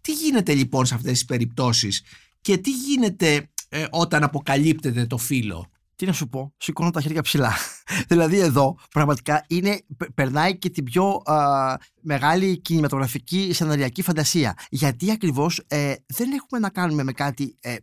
Τι 0.00 0.12
γίνεται 0.12 0.54
λοιπόν 0.54 0.86
σε 0.86 0.94
αυτές 0.94 1.12
τις 1.12 1.24
περιπτώσεις 1.24 2.02
και 2.40 2.56
τι 2.56 2.70
γίνεται 2.70 3.50
ε, 3.68 3.84
όταν 3.90 4.22
αποκαλύπτεται 4.22 5.06
το 5.06 5.18
φύλλο; 5.18 5.70
Τι 5.98 6.06
να 6.06 6.12
σου 6.12 6.28
πω, 6.28 6.54
σηκώνω 6.56 6.90
τα 6.90 7.00
χέρια 7.00 7.22
ψηλά. 7.22 7.52
δηλαδή 8.08 8.38
εδώ 8.38 8.78
πραγματικά 8.90 9.44
είναι, 9.48 9.80
πε- 9.96 10.10
περνάει 10.10 10.58
και 10.58 10.70
την 10.70 10.84
πιο 10.84 11.22
α, 11.24 11.74
μεγάλη 12.00 12.60
κινηματογραφική 12.60 13.52
σεναριακή 13.52 14.02
φαντασία. 14.02 14.54
Γιατί 14.70 15.10
ακριβώς 15.10 15.64
ε, 15.66 15.94
δεν 16.06 16.32
έχουμε 16.32 16.60
να 16.60 16.70
κάνουμε 16.70 17.02
με 17.02 17.12
κάτι 17.12 17.56
ε, 17.60 17.76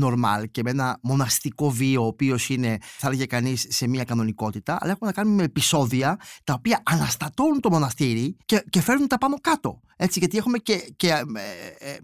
normal 0.00 0.44
και 0.50 0.62
με 0.62 0.70
ένα 0.70 0.98
μοναστικό 1.02 1.70
βίο 1.70 2.02
ο 2.02 2.06
οποίος 2.06 2.48
είναι, 2.48 2.78
θα 2.80 3.06
έλεγε 3.06 3.26
κανείς, 3.26 3.66
σε 3.68 3.88
μια 3.88 4.04
κανονικότητα, 4.04 4.78
αλλά 4.80 4.90
έχουμε 4.90 5.10
να 5.10 5.16
κάνουμε 5.16 5.36
με 5.36 5.42
επεισόδια 5.42 6.18
τα 6.44 6.54
οποία 6.54 6.82
αναστατώνουν 6.84 7.60
το 7.60 7.70
μοναστήρι 7.70 8.36
και, 8.44 8.64
και 8.70 8.80
φέρνουν 8.80 9.08
τα 9.08 9.18
πάνω 9.18 9.36
κάτω. 9.40 9.80
Έτσι, 9.96 10.18
γιατί 10.18 10.36
έχουμε 10.38 10.58
και, 10.58 10.92
και 10.96 11.08
ε, 11.08 11.90
ε, 11.90 11.96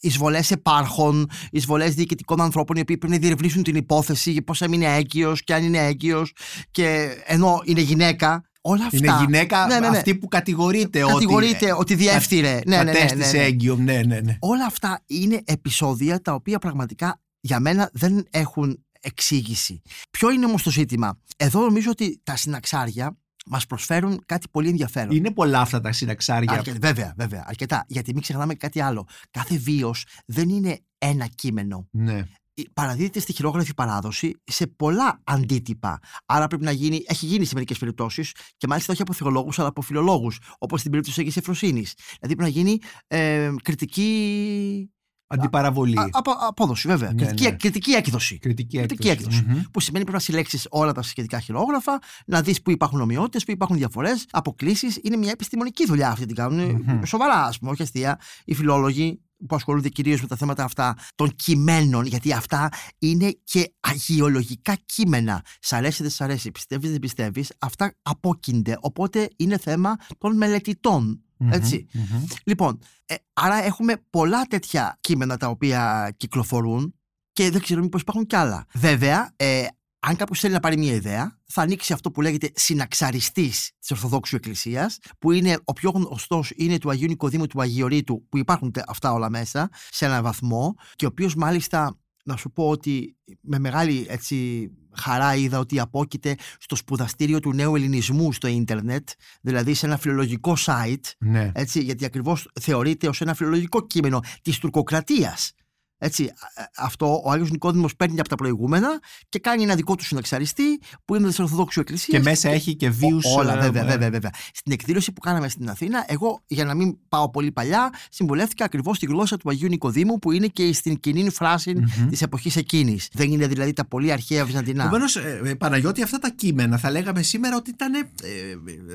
εισβολές 0.00 0.50
επάρχων, 0.50 1.30
εισβολές 1.50 1.94
διοικητικών 1.94 2.40
ανθρώπων 2.40 2.76
οι 2.76 2.80
οποίοι 2.80 2.96
πρέπει 2.98 3.12
να 3.12 3.18
διερευνήσουν 3.18 3.62
την 3.62 3.74
υπόθεση 3.74 4.30
για 4.30 4.42
πώς 4.42 4.62
έμεινε 4.62 4.96
έγκυος 4.96 5.44
και 5.44 5.54
αν 5.54 5.64
είναι 5.64 5.78
έγκυος, 5.78 6.32
και 6.70 7.08
ενώ 7.26 7.60
είναι 7.64 7.80
γυναίκα. 7.80 8.44
Όλα 8.60 8.84
αυτά. 8.84 8.96
Είναι 8.96 9.16
γυναίκα 9.20 9.66
Ναι, 9.66 9.78
ναι, 9.78 9.88
ναι. 9.88 9.96
αυτή 9.96 10.14
που 10.14 10.28
κατηγορείται, 10.28 11.00
Κατηγορείται 11.00 11.72
ότι, 11.72 11.80
ότι 11.80 11.94
διεύθυρε. 11.94 12.60
Ναι, 12.66 12.76
ναι, 12.76 12.82
ναι, 12.82 12.92
ναι, 12.92 12.98
κατέστησε 12.98 13.36
ναι. 13.36 13.42
έγκυο. 13.42 13.76
Ναι, 13.76 14.02
ναι, 14.02 14.20
ναι. 14.20 14.36
Όλα 14.40 14.64
αυτά 14.66 15.02
είναι 15.06 15.40
επεισόδια 15.44 16.20
τα 16.20 16.34
οποία 16.34 16.58
πραγματικά 16.58 17.20
για 17.40 17.60
μένα 17.60 17.90
δεν 17.92 18.26
έχουν 18.30 18.84
εξήγηση. 19.00 19.82
Ποιο 20.10 20.30
είναι 20.30 20.44
όμως 20.44 20.62
το 20.62 20.70
ζήτημα; 20.70 21.20
Εδώ 21.36 21.60
νομίζω 21.60 21.90
ότι 21.90 22.20
τα 22.22 22.36
συναξάρια 22.36 23.16
μας 23.46 23.66
προσφέρουν 23.66 24.22
κάτι 24.26 24.48
πολύ 24.50 24.68
ενδιαφέρον. 24.68 25.16
Είναι 25.16 25.30
πολλά 25.30 25.60
αυτά 25.60 25.80
τα 25.80 25.92
συναξάρια. 25.92 26.52
Αρκε- 26.52 26.78
βέβαια, 26.80 27.14
βέβαια, 27.16 27.44
αρκετά. 27.46 27.84
Γιατί 27.88 28.12
μην 28.12 28.22
ξεχνάμε 28.22 28.52
και 28.52 28.58
κάτι 28.58 28.80
άλλο. 28.80 29.06
Κάθε 29.30 29.56
βίος 29.56 30.04
δεν 30.26 30.48
είναι 30.48 30.78
ένα 30.98 31.26
κείμενο. 31.26 31.88
Ναι. 31.90 32.18
Ε, 32.58 32.62
Παραδίδεται 32.74 33.20
στη 33.20 33.32
χειρόγραφη 33.32 33.74
παράδοση 33.74 34.40
σε 34.44 34.66
πολλά 34.66 35.20
αντίτυπα. 35.24 35.98
Άρα 36.26 36.46
πρέπει 36.46 36.64
να 36.64 36.70
γίνει, 36.70 37.02
έχει 37.06 37.26
γίνει 37.26 37.44
σε 37.44 37.54
μερικές 37.54 37.78
περιπτώσεις 37.78 38.32
και 38.56 38.66
μάλιστα 38.66 38.92
όχι 38.92 39.02
από 39.02 39.12
θεολόγους 39.12 39.58
αλλά 39.58 39.68
από 39.68 39.80
φιλολόγους, 39.82 40.38
όπως 40.58 40.78
στην 40.80 40.90
περίπτωση 40.90 41.16
της 41.18 41.26
Αγία 41.26 41.42
Εφροσύνη. 41.42 41.84
Δηλαδή 42.20 42.36
πρέπει 42.36 42.40
να 42.42 42.48
γίνει 42.48 42.78
ε, 43.06 43.52
κριτική. 43.62 44.90
Αντιπαραβολή. 45.26 45.98
Α, 45.98 46.08
από, 46.10 46.30
απόδοση, 46.48 46.88
βέβαια. 46.88 47.12
Ναι, 47.12 47.24
κριτική, 47.24 47.44
ναι. 47.44 47.56
κριτική 47.56 47.90
έκδοση. 47.90 48.38
Κριτική 48.38 48.78
κριτική 48.78 49.08
έκδοση. 49.08 49.38
έκδοση. 49.38 49.58
Μμμ. 49.58 49.70
Που 49.70 49.80
σημαίνει 49.80 50.04
πρέπει 50.04 50.18
να 50.18 50.24
συλλέξεις 50.24 50.66
όλα 50.70 50.92
τα 50.92 51.02
σχετικά 51.02 51.40
χειρόγραφα, 51.40 51.98
να 52.26 52.42
δεις 52.42 52.62
που 52.62 52.70
υπάρχουν 52.70 53.00
ομοιότητες, 53.00 53.44
που 53.44 53.50
υπάρχουν 53.50 53.76
διαφορές, 53.76 54.26
αποκλήσεις. 54.30 54.98
Είναι 55.02 55.16
μια 55.16 55.30
επιστημονική 55.30 55.86
δουλειά 55.86 56.10
αυτή 56.10 56.26
την 56.26 56.34
κάνουν. 56.34 56.82
Μμμ. 56.86 57.02
Σοβαρά, 57.04 57.44
ας 57.44 57.58
πούμε, 57.58 57.70
όχι 57.70 57.82
αστεία. 57.82 58.20
Οι 58.44 58.54
φιλόλογοι 58.54 59.20
που 59.48 59.54
ασχολούνται 59.54 59.88
κυρίως 59.88 60.20
με 60.20 60.26
τα 60.26 60.36
θέματα 60.36 60.64
αυτά 60.64 60.96
των 61.14 61.34
κειμένων, 61.34 62.06
γιατί 62.06 62.32
αυτά 62.32 62.68
είναι 62.98 63.30
και 63.44 63.74
αγιολογικά 63.80 64.76
κείμενα. 64.86 65.44
Σ' 65.60 65.72
αρέσει, 65.72 66.02
δεν 66.02 66.10
σ' 66.10 66.20
αρέσει, 66.20 66.50
πιστεύεις, 66.50 66.90
δεν 66.90 66.98
πιστεύεις, 66.98 67.52
αυτά 67.58 67.94
απόκεινται. 68.02 68.76
Οπότε 68.80 69.28
είναι 69.36 69.58
θέμα 69.58 69.96
των 70.18 70.36
μελετητών. 70.36 71.20
Μμμ, 71.38 71.52
Έτσι. 71.52 71.86
μμμ. 71.92 72.24
Λοιπόν, 72.44 72.78
ε, 73.06 73.14
άρα 73.32 73.64
έχουμε 73.64 73.94
πολλά 74.10 74.42
τέτοια 74.42 74.98
κείμενα 75.00 75.36
τα 75.36 75.48
οποία 75.48 76.14
κυκλοφορούν 76.16 76.94
και 77.32 77.50
δεν 77.50 77.60
ξέρω 77.60 77.82
μήπως 77.82 78.00
υπάρχουν 78.00 78.26
κι 78.26 78.36
άλλα. 78.36 78.66
Βέβαια, 78.74 79.32
ε, 79.36 79.66
αν 80.00 80.16
κάποιος 80.16 80.40
θέλει 80.40 80.52
να 80.52 80.60
πάρει 80.60 80.76
μια 80.78 80.92
ιδέα, 80.94 81.38
θα 81.46 81.62
ανοίξει 81.62 81.92
αυτό 81.92 82.10
που 82.10 82.20
λέγεται 82.22 82.50
συναξαριστής 82.54 83.70
της 83.78 83.90
Ορθοδόξου 83.90 84.36
Εκκλησίας, 84.36 84.98
που 85.18 85.32
είναι 85.32 85.58
ο 85.64 85.72
πιο 85.72 85.90
γνωστός 85.90 86.52
είναι 86.56 86.78
του 86.78 86.90
Αγίου 86.90 87.06
Νικοδήμου 87.08 87.46
του 87.46 87.60
Αγιορείτου, 87.60 88.26
που 88.28 88.38
υπάρχουν 88.38 88.70
τε- 88.72 88.84
αυτά 88.90 89.12
όλα 89.12 89.30
μέσα 89.30 89.68
σε 89.90 90.04
έναν 90.04 90.22
βαθμό, 90.22 90.74
και 90.96 91.04
ο 91.04 91.08
οποίος 91.08 91.34
μάλιστα 91.34 91.98
να 92.24 92.36
σου 92.36 92.50
πω 92.50 92.68
ότι 92.68 93.16
με 93.40 93.58
μεγάλη 93.58 94.06
έτσι, 94.08 94.68
χαρά 94.98 95.34
είδα 95.34 95.58
ότι 95.58 95.80
απόκειται 95.80 96.36
στο 96.58 96.76
σπουδαστήριο 96.76 97.40
του 97.40 97.54
νέου 97.54 97.76
ελληνισμού 97.76 98.32
στο 98.32 98.48
ίντερνετ, 98.48 99.08
δηλαδή 99.40 99.74
σε 99.74 99.86
ένα 99.86 99.96
φιλολογικό 99.96 100.56
site, 100.66 101.10
Ναι. 101.18 101.50
έτσι, 101.54 101.80
γιατί 101.82 102.04
ακριβώς 102.04 102.48
θεωρείται 102.60 103.08
ως 103.08 103.20
ένα 103.20 103.34
φιλολογικό 103.34 103.86
κείμενο 103.86 104.20
της 104.42 104.58
τουρκοκρατίας. 104.58 105.52
Έτσι, 105.98 106.24
ε, 106.24 106.62
αυτό 106.76 107.20
ο 107.24 107.30
Άγιος 107.30 107.50
Νικόδημος 107.50 107.96
παίρνει 107.96 108.20
από 108.20 108.28
τα 108.28 108.34
προηγούμενα 108.34 108.88
και 109.28 109.38
κάνει 109.38 109.62
ένα 109.62 109.74
δικό 109.74 109.94
του 109.94 110.04
συναξαριστή 110.04 110.80
που 111.04 111.14
είναι 111.14 111.28
της 111.28 111.38
Ορθοδόξου 111.38 111.80
Εκκλησίας. 111.80 112.16
Και 112.22 112.28
μέσα 112.28 112.48
έχει 112.48 112.74
και 112.76 112.90
βίους... 112.90 113.24
Όλα, 113.36 113.52
ε, 113.56 113.60
βέβαια, 113.60 113.82
ε, 113.82 113.86
βέβαια, 113.86 114.10
βέβαια. 114.10 114.30
Στην 114.54 114.72
εκδήλωση 114.72 115.12
που 115.12 115.20
κάναμε 115.20 115.48
στην 115.48 115.68
Αθήνα, 115.70 116.04
εγώ 116.08 116.42
για 116.46 116.64
να 116.64 116.74
μην 116.74 116.96
πάω 117.08 117.30
πολύ 117.30 117.52
παλιά, 117.52 117.92
συμβουλεύτηκα 118.10 118.64
ακριβώς 118.64 118.98
τη 118.98 119.06
γλώσσα 119.06 119.36
του 119.36 119.50
Αγίου 119.50 119.68
Νικοδήμου 119.68 120.18
που 120.18 120.32
είναι 120.32 120.46
και 120.46 120.72
στην 120.72 121.00
κοινή 121.00 121.30
φράση 121.30 121.74
Μμμ. 121.74 122.08
της 122.08 122.22
εποχής 122.22 122.56
εκείνης. 122.56 123.08
Δεν 123.12 123.32
είναι 123.32 123.46
δηλαδή 123.46 123.72
τα 123.72 123.86
πολύ 123.86 124.12
αρχαία 124.12 124.44
βυζαντινά. 124.44 124.82
Επομένως, 124.82 125.16
ε, 125.16 125.54
Παναγιώτη, 125.58 126.02
αυτά 126.02 126.18
τα 126.18 126.30
κείμενα 126.30 126.78
θα 126.78 126.90
λέγαμε 126.90 127.22
σήμερα 127.22 127.56
ότι 127.56 127.70
ήταν. 127.70 127.94
Ε, 127.94 128.02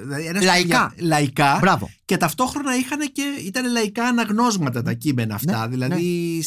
δηλαδή 0.04 0.26
ένας- 0.26 0.44
Λαϊκά. 0.44 0.94
λαϊκά 0.98 1.58
Μπράβο. 1.62 1.90
και 2.06 2.18
ταυτόχρονα 2.18 2.76
είχαν 2.78 3.00
και, 3.12 3.24
ήταν 3.46 3.72
λαϊκά 3.72 4.04
αναγνώσματα 4.04 4.82
τα 4.82 4.94
κείμενα 4.94 5.36
αυτά. 5.36 5.60
Ναι, 5.62 5.68
δηλαδή 5.68 6.40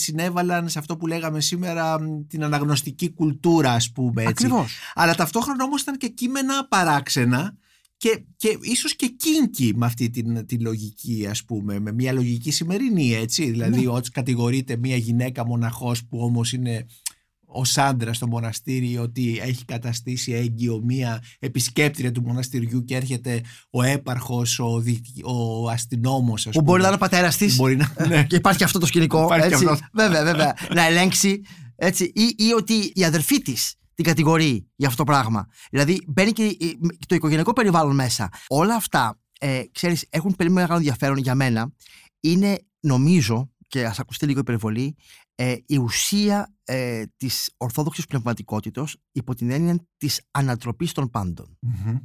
συνέβαλαν 0.45 0.69
σε 0.69 0.79
αυτό 0.79 0.97
που 0.97 1.07
λέγαμε 1.07 1.41
σήμερα 1.41 2.01
μ, 2.01 2.27
την 2.29 2.45
αναγνωστική 2.45 3.11
κουλτούρα, 3.13 3.73
ας 3.73 3.93
πούμε 3.93 4.23
έτσι. 4.23 4.47
Ακριβώς. 4.47 4.79
Αλλά 4.95 5.15
ταυτόχρονα 5.15 5.65
όμως 5.65 5.83
ήταν 5.83 5.97
και 5.97 6.09
κείμενα 6.09 6.67
παράξενα 6.69 7.57
και, 7.97 8.25
και 8.37 8.59
ίσως 8.61 8.97
και 8.97 9.07
κίνκι 9.07 9.73
με 9.77 9.87
αυτή 9.87 10.11
την, 10.11 10.47
τη 10.47 10.59
λογική 10.59 11.27
ας 11.31 11.45
πούμε, 11.45 11.79
με 11.81 11.93
μια 11.93 12.13
λογική 12.13 12.51
σημερινή 12.51 13.15
έτσι. 13.15 13.51
Δηλαδή 13.51 13.81
Ναι. 13.85 13.89
ότι 13.89 14.11
κατηγορείται 14.11 14.77
μια 14.77 14.97
γυναίκα 14.97 15.47
μοναχός 15.47 16.05
που 16.05 16.19
όμως 16.19 16.53
είναι 16.53 16.87
ο 17.55 17.63
άντρα 17.77 18.13
στο 18.13 18.27
μοναστήρι 18.27 18.99
ότι 18.99 19.39
έχει 19.43 19.65
καταστήσει 19.65 20.33
έγκυο 20.33 20.81
μία 20.85 21.23
επισκέπτρια 21.39 22.13
του 22.13 22.23
μοναστηριού 22.23 22.85
και 22.85 22.95
έρχεται 22.97 23.41
ο 23.71 23.83
έπαρχος, 23.83 24.59
ο, 24.59 24.81
δι- 24.81 25.25
ο 25.25 25.69
αστυνόμος 25.71 26.47
ας 26.47 26.55
Που 26.55 26.63
μπορεί 26.63 26.81
να 26.81 26.87
είναι 26.87 26.97
ο 26.97 26.99
πατέρας 26.99 27.37
της. 27.37 27.57
Μπορεί 27.57 27.77
να... 27.77 28.07
ναι. 28.09 28.25
Και 28.25 28.37
υπάρχει 28.37 28.65
αυτό 28.65 28.79
το 28.79 28.87
σκηνικό. 28.87 29.25
Υπάρχει 29.25 29.53
έτσι. 29.53 29.67
αυτό. 29.67 29.87
Βέβαια, 29.93 30.25
βέβαια. 30.25 30.55
να 30.75 30.87
ελέγξει. 30.87 31.41
Έτσι. 31.77 32.05
Ή, 32.05 32.35
ή 32.37 32.53
ότι 32.53 32.93
η 32.95 33.05
αδερφή 33.05 33.43
της 33.43 33.75
την 33.95 34.05
κατηγορεί 34.05 34.67
για 34.77 34.89
αυτό 34.89 35.05
το 35.05 35.13
πράγμα. 35.13 35.47
Δηλαδή 35.71 36.01
μπαίνει 36.07 36.33
και 36.33 36.45
η- 36.45 36.79
το 37.09 37.15
οικογενειακό 37.15 37.53
περιβάλλον 37.53 37.95
μέσα. 37.95 38.29
Όλα 38.49 38.75
αυτά, 38.75 39.21
ε, 39.41 39.61
ξέρεις, 39.73 40.07
έχουν 40.11 40.35
πολύ 40.37 40.51
μεγάλο 40.51 40.77
ενδιαφέρον 40.77 41.17
για 41.17 41.35
μένα. 41.35 41.73
Είναι, 42.21 42.59
νομίζω, 42.81 43.51
και 43.69 43.85
ας 43.85 43.99
ακουστεί 43.99 44.27
λίγο 44.27 44.41
υπερβολή, 44.41 44.97
ε, 45.35 45.57
η 45.67 45.77
ουσία 45.77 46.55
ε, 46.65 47.03
της 47.17 47.55
ορθόδοξης 47.57 48.07
πνευματικότητος 48.07 48.97
υπό 49.13 49.35
την 49.35 49.51
έννοια 49.51 49.87
της 49.97 50.23
ανατροπής 50.31 50.93
των 50.93 51.11
πάντων. 51.11 51.59
Μμμ. 51.61 51.99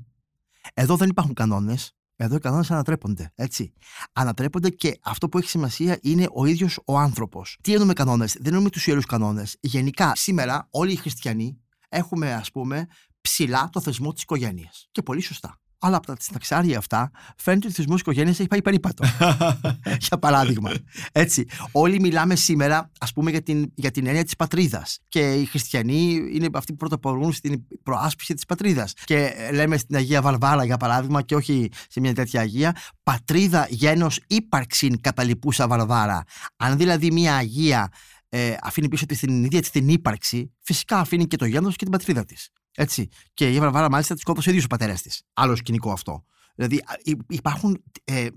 Εδώ 0.73 0.95
δεν 0.95 1.09
υπάρχουν 1.09 1.33
κανόνες. 1.33 1.93
Εδώ 2.15 2.35
οι 2.35 2.39
κανόνες 2.39 2.71
ανατρέπονται. 2.71 3.31
Έτσι. 3.35 3.73
Ανατρέπονται 4.13 4.69
και 4.69 4.99
αυτό 5.01 5.29
που 5.29 5.37
έχει 5.37 5.49
σημασία 5.49 5.99
είναι 6.01 6.27
ο 6.33 6.45
ίδιος 6.45 6.79
ο 6.85 6.97
άνθρωπος. 6.97 7.57
Τι 7.61 7.71
εννοούμε 7.71 7.93
κανόνες, 7.93 8.33
δεν 8.33 8.45
εννοούμε 8.45 8.69
τους 8.69 8.87
ιερούς 8.87 9.05
κανόνες. 9.05 9.57
Γενικά, 9.59 10.11
σήμερα 10.15 10.67
όλοι 10.71 10.91
οι 10.91 10.95
χριστιανοί 10.95 11.59
έχουμε, 11.89 12.33
ας 12.33 12.51
πούμε, 12.51 12.87
ψηλά 13.21 13.69
το 13.71 13.81
θεσμό 13.81 14.13
της 14.13 14.21
οικογένειας. 14.21 14.87
Και 14.91 15.01
πολύ 15.01 15.21
σωστά. 15.21 15.59
Αλλά 15.81 15.97
από 15.97 16.05
τα 16.05 16.15
ταξάρια 16.33 16.77
αυτά 16.77 17.11
φαίνεται 17.37 17.67
ότι 17.67 17.73
ο 17.73 17.75
θεσμός 17.75 17.93
της 17.93 18.01
οικογένειας 18.01 18.39
έχει 18.39 18.47
πάει 18.47 18.61
περίπατο. 18.61 19.03
για 20.07 20.17
παράδειγμα. 20.19 20.71
Έτσι. 21.11 21.45
Όλοι 21.71 21.99
μιλάμε 21.99 22.35
σήμερα, 22.35 22.91
ας 22.99 23.13
πούμε, 23.13 23.31
για 23.31 23.41
την, 23.41 23.71
για 23.75 23.91
την 23.91 24.07
έννοια 24.07 24.23
της 24.23 24.35
πατρίδας. 24.35 24.99
Και 25.09 25.33
οι 25.33 25.45
χριστιανοί 25.45 26.29
είναι 26.33 26.47
αυτοί 26.53 26.71
που 26.71 26.77
πρωτοπορούν 26.77 27.31
στην 27.33 27.63
προάσπιση 27.83 28.33
της 28.33 28.45
πατρίδας. 28.45 28.93
Και 29.03 29.33
ε, 29.35 29.51
λέμε 29.51 29.77
στην 29.77 29.95
Αγία 29.95 30.21
Βαρβάρα, 30.21 30.63
για 30.63 30.77
παράδειγμα, 30.77 31.21
και 31.21 31.35
όχι 31.35 31.69
σε 31.89 31.99
μια 31.99 32.13
τέτοια 32.13 32.41
Αγία, 32.41 32.75
πατρίδα 33.03 33.67
γένος 33.69 34.19
ύπαρξην 34.27 35.01
καταλοιπούσα 35.01 35.67
Βαρβάρα. 35.67 36.23
Αν 36.55 36.77
δηλαδή 36.77 37.11
μια 37.11 37.35
Αγία 37.35 37.91
ε, 38.29 38.55
αφήνει 38.61 38.87
πίσω 38.87 39.05
τη 39.05 39.17
την 39.17 39.43
ίδια 39.43 39.59
της 39.59 39.69
την 39.69 39.89
ύπαρξη, 39.89 40.53
φυσικά 40.61 40.97
αφήνει 40.97 41.27
και 41.27 41.37
το 41.37 41.45
γένος 41.45 41.75
και 41.75 41.83
την 41.83 41.91
πατρίδα 41.91 42.25
της. 42.25 42.49
Έτσι. 42.75 43.07
Και 43.33 43.43
η 43.43 43.47
Αγία 43.47 43.59
Βαρβάρα 43.59 43.89
μάλιστα 43.89 44.13
της 44.13 44.21
σκότωσε 44.23 44.47
ο 44.49 44.51
ίδιος 44.51 44.65
ο 44.65 44.67
πατέρας 44.67 45.01
της. 45.01 45.21
Άλλο 45.33 45.55
σκηνικό 45.55 45.91
αυτό. 45.91 46.23
Δηλαδή 46.55 46.75
α, 46.77 46.93
υ- 47.03 47.21
υπάρχουν 47.27 47.83
ε, 48.03 48.27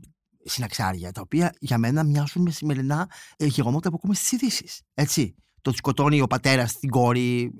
συναξάρια 0.44 1.12
τα 1.12 1.20
οποία 1.20 1.52
για 1.60 1.78
μένα 1.78 2.04
μοιάζουν 2.04 2.42
με 2.42 2.50
σημερινά 2.50 3.10
ε, 3.36 3.46
γεγονότα 3.46 3.88
που 3.88 3.94
ακούμε 3.98 4.14
στις 4.14 4.32
ειδήσεις. 4.32 4.80
Έτσι. 4.94 5.34
Το 5.62 5.70
ότι 5.70 5.78
σκοτώνει 5.78 6.20
ο 6.20 6.26
πατέρας 6.26 6.78
την 6.78 6.90
κόρη, 6.90 7.52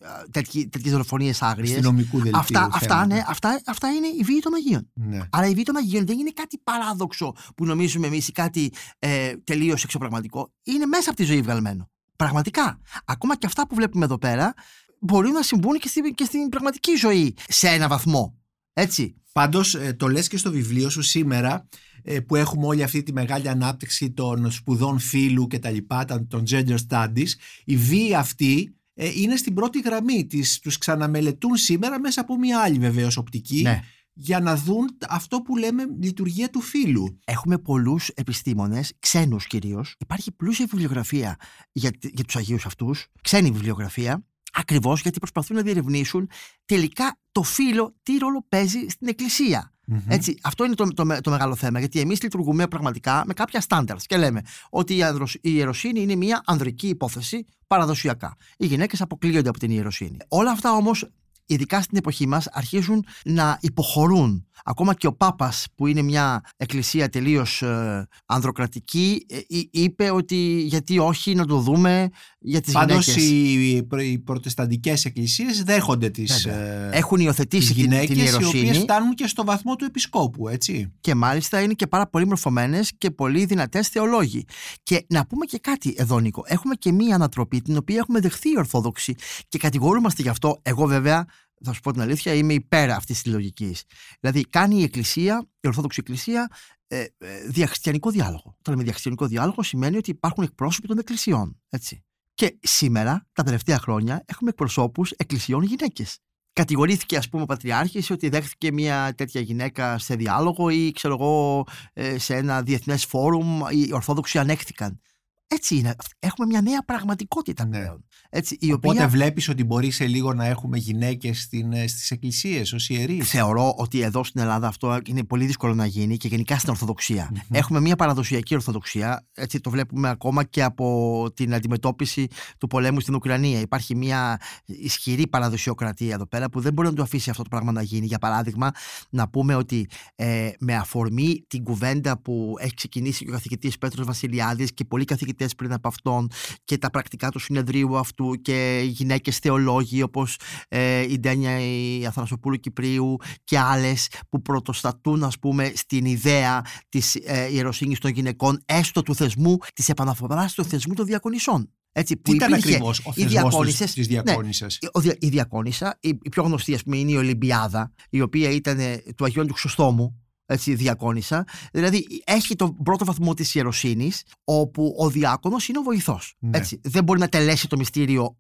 τέτοιες 0.71 0.93
δολοφονίες 0.93 1.43
άγριες. 1.43 1.71
Αστυνομικού 1.71 2.17
δελτίου. 2.19 2.39
Αυτά, 2.39 2.65
αυτά, 2.73 2.79
θέματα. 2.79 3.07
ναι, 3.07 3.23
αυτά, 3.27 3.63
αυτά 3.67 3.89
είναι 3.93 4.07
η 4.07 4.23
βίη 4.25 4.39
των 4.39 4.55
Αγίων. 4.55 4.91
Ναι. 4.95 5.21
Αλλά 5.31 5.47
η 5.47 5.55
βίη 5.55 5.63
των 5.63 5.77
Αγίων 5.77 6.07
δεν 6.07 6.19
είναι 6.19 6.31
κάτι 6.31 6.59
παράδοξο 6.59 7.33
που 7.57 7.65
νομίζουμε 7.65 8.07
εμείς 8.07 8.29
ή 8.29 8.33
κάτι 8.33 8.73
ε, 8.99 9.33
τελείως 9.45 9.85
εξωπραγματικό. 9.85 10.53
Είναι 10.63 10.87
μέσα 10.87 11.09
από 11.11 11.19
τη 11.19 11.25
ζωή 11.25 11.41
βγαλμένο. 11.43 11.91
Πραγματικά. 12.17 12.81
Ακόμα 13.05 13.37
και 13.37 13.47
αυτά 13.47 13.67
που 13.67 13.75
βλέπουμε 13.75 14.05
εδώ 14.05 14.19
πέρα 14.19 14.55
μπορούν 15.03 15.33
να 15.33 15.43
συμβούν 15.43 15.79
και 15.79 15.89
στην, 15.89 16.15
και 16.15 16.25
στην 16.25 16.49
πραγματική 16.49 16.95
ζωή 16.95 17.35
σε 17.49 17.69
ένα 17.69 17.89
βαθμό. 17.89 18.39
Έτσι. 18.73 19.15
Πάντως 19.33 19.75
ε, 19.75 19.93
το 19.99 20.09
λες 20.09 20.29
και 20.29 20.37
στο 20.37 20.51
βιβλίο 20.51 20.91
σου 20.91 21.03
σήμερα 21.03 21.69
ε, 22.03 22.21
που 22.21 22.37
έχουμε 22.37 22.67
όλη 22.67 22.83
αυτή 22.83 23.03
τη 23.03 23.13
μεγάλη 23.13 23.49
ανάπτυξη 23.49 24.11
των 24.11 24.51
σπουδών 24.51 24.99
φύλου 24.99 25.47
και 25.47 25.59
τα 25.59 25.71
λοιπά, 25.71 26.05
τα- 26.05 26.27
των 26.27 26.43
gender 26.51 26.77
studies, 26.89 27.29
η 27.65 27.77
βία 27.77 28.19
αυτή 28.19 28.75
ε, 28.95 29.11
είναι 29.15 29.37
στην 29.37 29.55
πρώτη 29.55 29.81
γραμμή 29.81 30.27
της, 30.27 30.59
τους 30.59 30.79
ξαναμελετούν 30.79 31.57
σήμερα 31.57 32.01
μέσα 32.01 32.21
από 32.21 32.39
μια 32.39 32.61
άλλη 32.61 32.79
βεβαίως 32.79 33.17
οπτική 33.17 33.63
Ναι. 33.63 33.81
για 34.13 34.41
να 34.41 34.57
δουν 34.57 34.97
αυτό 35.09 35.41
που 35.43 35.57
λέμε 35.57 35.83
λειτουργία 36.01 36.51
του 36.51 36.61
φύλου. 36.61 37.19
Έχουμε 37.25 37.59
πολλούς 37.59 38.09
επιστήμονες, 38.09 38.93
ξένους 38.99 39.47
κυρίως. 39.47 39.95
Υπάρχει 39.99 40.33
πλούσια 40.33 40.67
βιβλιογραφία 40.71 41.37
για, 41.73 41.91
για 42.01 42.25
τους 42.25 42.37
Αγίους 42.37 42.67
αυτούς, 42.67 43.07
ξένη 43.23 43.51
βιβλιογραφία, 43.51 44.25
ακριβώς 44.53 45.01
γιατί 45.01 45.19
προσπαθούν 45.19 45.57
να 45.57 45.63
διερευνήσουν 45.63 46.29
τελικά 46.65 47.19
το 47.33 47.43
φύλλο 47.43 47.95
τι 48.03 48.17
ρόλο 48.19 48.45
παίζει 48.49 48.87
στην 48.89 49.09
Εκκλησία. 49.09 49.73
Έτσι, 50.09 50.39
αυτό 50.43 50.65
είναι 50.65 50.75
το, 50.75 50.89
το, 50.95 51.05
με- 51.05 51.21
το 51.21 51.31
μεγάλο 51.31 51.55
θέμα. 51.55 51.79
Γιατί 51.79 52.01
εμείς 52.01 52.23
λειτουργούμε 52.23 52.67
πραγματικά 52.67 53.23
με 53.27 53.33
κάποια 53.35 53.65
standards 53.69 54.03
και 54.07 54.17
λέμε 54.17 54.41
ότι 54.71 54.97
η, 54.97 55.03
ανδροσ- 55.03 55.35
η 55.35 55.41
ιεροσύνη 55.55 56.01
είναι 56.03 56.15
μια 56.15 56.43
ανδρική 56.47 56.89
υπόθεση 56.89 57.47
παραδοσιακά. 57.67 58.37
Οι 58.57 58.67
γυναίκες 58.67 59.01
αποκλείονται 59.01 59.49
από 59.49 59.59
την 59.59 59.71
ιεροσύνη. 59.71 60.17
Όλα 60.29 60.51
αυτά 60.51 60.73
όμως, 60.73 61.09
ειδικά 61.47 61.83
στην 61.83 61.97
εποχή 61.99 62.27
μας, 62.27 62.47
αρχίζουν 62.53 63.05
να 63.25 63.59
υποχωρούν. 63.61 64.47
Ακόμα 64.65 64.95
και 64.95 65.07
ο 65.07 65.13
Πάπας 65.15 65.67
που 65.75 65.87
είναι 65.87 66.03
μια 66.03 66.41
εκκλησία 66.57 67.09
τελείως 67.09 67.63
ε, 67.63 68.07
ανδροκρατική 68.27 69.27
ε, 69.29 69.39
εί- 69.49 69.69
είπε 69.73 70.11
ότι 70.11 70.61
γιατί 70.67 70.99
όχι 70.99 71.35
να 71.35 71.47
το 71.47 71.59
δούμε 71.59 72.09
για 72.43 72.61
τις 72.61 72.73
Πάντως 72.73 73.07
γυναίκες. 73.07 73.31
οι, 73.31 73.83
προ- 73.83 74.03
οι 74.03 74.19
προτεσταντικές 74.19 75.05
εκκλησίες 75.05 75.63
δέχονται 75.63 76.11
τις, 76.11 76.43
Βέβαια. 76.43 76.93
ε, 76.93 76.97
Έχουν 76.99 77.17
τις 77.17 77.27
υιοθετήσει 77.27 77.73
την, 77.75 77.83
γυναίκες 77.83 78.07
την 78.07 78.17
οι 78.17 78.21
οποίες 78.21 78.33
ιεροσύνη 78.33 78.73
φτάνουν 78.75 79.15
και 79.15 79.27
στο 79.27 79.45
βαθμό 79.45 79.77
του 79.77 79.85
επισκόπου, 79.85 80.49
έτσι. 80.49 80.93
και 81.01 81.15
μάλιστα 81.15 81.61
είναι 81.61 81.73
και 81.73 81.87
πάρα 81.87 82.07
πολύ 82.07 82.27
μορφωμένες 82.27 82.93
και 82.99 83.11
πολύ 83.11 83.45
δυνατές 83.45 83.89
θεολόγοι. 83.89 84.45
Και 84.83 85.05
να 85.09 85.27
πούμε 85.27 85.45
και 85.47 85.59
κάτι 85.59 85.95
εδώ 85.97 86.19
Νίκο, 86.21 86.43
έχουμε 86.47 86.75
και 86.75 86.93
μία 86.93 87.15
ανατροπή 87.15 87.61
την 87.63 87.77
οποία 87.77 87.97
έχουμε 87.97 88.21
δεχθεί 88.21 88.49
οι 88.49 88.55
Ορθόδοξοι 88.59 89.15
και 89.49 89.59
κατηγορούμαστε 89.59 90.23
γι' 90.23 90.29
αυτό. 90.29 90.59
Εγώ 90.63 90.87
βέβαια 90.87 91.27
θα 91.65 91.73
σου 91.73 91.81
πω 91.81 91.93
την 91.93 92.01
αλήθεια, 92.01 92.35
είμαι 92.35 92.53
υπέρ 92.53 92.91
αυτής 92.91 93.23
της 93.23 93.33
λογικής. 93.33 93.83
Δηλαδή, 94.21 94.45
κάνει 94.51 94.81
η 94.81 94.83
Εκκλησία, 94.83 95.49
η 95.61 95.67
Ορθόδοξη 95.69 95.99
Εκκλησία, 96.01 96.49
ε, 96.87 97.01
ε, 97.01 97.07
διαχριστιανικό 97.49 98.11
διάλογο. 98.11 98.43
Όταν 98.47 98.59
λέμε 98.69 98.83
διαχριστιανικό 98.83 99.27
διάλογο, 99.27 99.63
σημαίνει 99.63 99.97
ότι 99.97 100.11
υπάρχουν 100.11 100.45
εκπρόσωποι 100.45 100.87
των 100.89 100.99
εκκλησιών. 100.99 101.61
Έτσι. 101.69 102.05
Και 102.35 102.59
σήμερα, 102.63 103.27
τα 103.33 103.43
τελευταία 103.43 103.79
χρόνια, 103.79 104.23
έχουμε 104.27 104.51
εκπροσώπους 104.51 105.11
εκκλησιών 105.11 105.63
γυναίκες. 105.63 106.19
Κατηγορήθηκε, 106.53 107.17
ας 107.17 107.29
πούμε, 107.29 107.43
ο 107.43 107.47
Πατριάρχης 107.47 108.11
ότι 108.11 108.29
δέχθηκε 108.29 108.73
μια 108.73 109.15
τέτοια 109.17 109.41
γυναίκα 109.41 109.99
σε 109.99 110.15
διάλογο 110.15 110.69
ή, 110.69 110.91
ξέρω 110.91 111.15
εγώ, 111.15 111.65
ε, 111.93 112.19
σε 112.19 112.37
ένα 112.37 112.63
διεθνές 112.63 113.05
φόρουμ. 113.05 113.61
Οι 113.71 113.93
Ορθόδοξοι 113.93 114.39
ανέχθηκαν. 114.39 115.01
Έτσι 115.47 115.77
είναι. 115.77 115.95
Έχουμε 116.19 116.47
μια 116.47 116.61
νέα 116.61 116.85
πραγματικότητα 116.85 117.67
Ναι. 117.67 117.87
Πλέον. 118.33 118.43
Έτσι, 118.43 118.57
η 118.61 118.73
Οπότε 118.73 118.89
οποία 118.89 119.09
βλέπεις 119.09 119.49
ότι 119.49 119.65
μπορεί 119.65 119.91
σε 119.91 120.07
λίγο 120.07 120.35
να 120.35 120.47
έχουμε 120.47 120.79
γυναίκες 120.79 121.41
στην, 121.41 121.73
ε, 121.73 121.87
στις 121.87 122.11
εκκλησίες 122.11 122.73
ως 122.73 122.89
ιερείς; 122.89 123.29
θεωρώ 123.29 123.75
ότι 123.77 124.01
εδώ 124.01 124.25
στην 124.25 124.41
Ελλάδα 124.41 124.67
αυτό 124.67 125.01
είναι 125.07 125.25
πολύ 125.25 125.47
δύσκολο 125.47 125.75
να 125.75 125.87
γίνει 125.87 126.17
και 126.17 126.29
γενικά 126.29 126.59
στην 126.59 126.71
Ορθοδοξία. 126.71 127.33
Έχουμε 127.51 127.81
μια 127.81 127.97
παραδοσιακή 127.97 128.55
Ορθοδοξία. 128.55 129.27
Έτσι 129.35 129.61
το 129.61 129.71
βλέπουμε 129.71 130.09
ακόμα 130.09 130.45
και 130.45 130.63
από 130.63 131.27
την 131.35 131.55
αντιμετώπιση 131.55 132.27
του 132.59 132.67
πολέμου 132.67 133.01
στην 133.01 133.15
Ουκρανία. 133.15 133.61
Υπάρχει 133.61 133.97
μια 133.97 134.41
ισχυρή 134.65 135.27
παραδοσιοκρατία 135.29 136.15
εδώ 136.15 136.27
πέρα 136.27 136.51
που 136.51 136.61
δεν 136.61 136.73
μπορεί 136.73 136.89
να 136.89 136.95
του 136.95 137.03
αφήσει 137.03 137.31
αυτό 137.31 137.43
το 137.43 137.49
πράγμα 137.49 137.73
να 137.73 137.83
γίνει. 137.83 138.07
Για 138.07 138.19
παράδειγμα, 138.19 138.71
να 139.11 139.29
πούμε 139.29 139.55
ότι 139.55 139.89
ε, 140.15 140.51
με 140.59 140.75
αφορμή 140.75 141.45
την 141.49 141.65
κουβέντα 141.65 142.21
που 142.21 142.55
έχει 142.59 142.75
ξεκινήσει 142.75 143.25
και 143.25 143.31
ο 143.31 143.33
καθηγητής 143.33 143.79
Πέτρος 143.79 144.07
Βασιλιάδης 144.07 144.75
και 144.75 144.85
πολλοί 144.85 145.05
καθηγητές 145.05 145.55
πριν 145.55 145.73
από 145.73 145.89
αυτόν 145.89 146.31
και 146.65 146.79
τα 146.79 146.91
πρακτικά 146.91 147.29
του 147.29 147.39
συνεδρίου 147.39 147.99
αυτού 147.99 148.22
και 148.43 148.83
γυναίκες 148.85 149.39
θεολόγοι 149.39 150.03
όπως 150.03 150.39
ε, 150.69 151.01
η 151.01 151.19
Ντένια 151.19 151.61
η 151.61 152.07
Αθανασοπούλου 152.07 152.57
Κυπρίου 152.57 153.17
και 153.45 153.59
άλλες 153.59 154.09
που 154.29 154.43
πρωτοστατούν 154.43 155.25
ας 155.25 155.39
πούμε 155.39 155.73
στην 155.75 156.05
ιδέα 156.05 156.65
της 156.89 157.15
ε, 157.15 157.49
ιεροσύνης 157.53 157.99
των 157.99 158.11
γυναικών 158.11 158.63
έστω 158.65 159.03
του 159.03 159.15
θεσμού 159.15 159.59
της 159.75 159.89
επαναφοράς 159.89 160.55
του 160.55 160.65
θεσμού 160.65 160.95
των 160.95 161.07
διακονισών. 161.07 161.71
Έτσι, 161.93 162.17
Τι 162.17 162.35
ήταν 162.35 162.53
ακριβώς 162.53 163.01
ο 163.05 163.13
θεσμός 163.13 163.93
τη 163.95 164.03
Διακόνισσα. 164.03 164.67
Ναι, 165.03 165.13
η 165.19 165.29
Διακόνισσα, 165.29 165.99
η, 166.01 166.09
η 166.23 166.29
πιο 166.29 166.43
γνωστή, 166.43 166.75
ας 166.75 166.83
πούμε, 166.83 166.97
είναι 166.97 167.11
η 167.11 167.17
Ολυμπιάδα, 167.17 167.93
η 168.11 168.21
οποία 168.21 168.51
ήταν 168.51 168.79
του 169.17 169.25
Αγίου 169.25 169.45
του 169.45 169.53
Χρυσοστόμου, 169.53 170.22
έτσι, 170.53 170.75
διακόνησα. 170.75 171.45
Δηλαδή, 171.73 172.07
έχει 172.25 172.57
τον 172.57 172.77
πρώτο 172.77 173.05
βαθμό 173.05 173.35
της 173.35 173.55
ιεροσύνης, 173.55 174.23
όπου 174.45 174.95
ο 174.99 175.11
διάκονος 175.11 175.69
είναι 175.69 175.79
ο 175.79 175.83
βοηθός. 175.83 176.35
Ναι. 176.39 176.61
Δεν 176.83 177.05
μπορεί 177.05 177.19
να 177.19 177.29
τελέσει 177.29 177.69
το 177.69 177.77
μυστήριο 177.77 178.37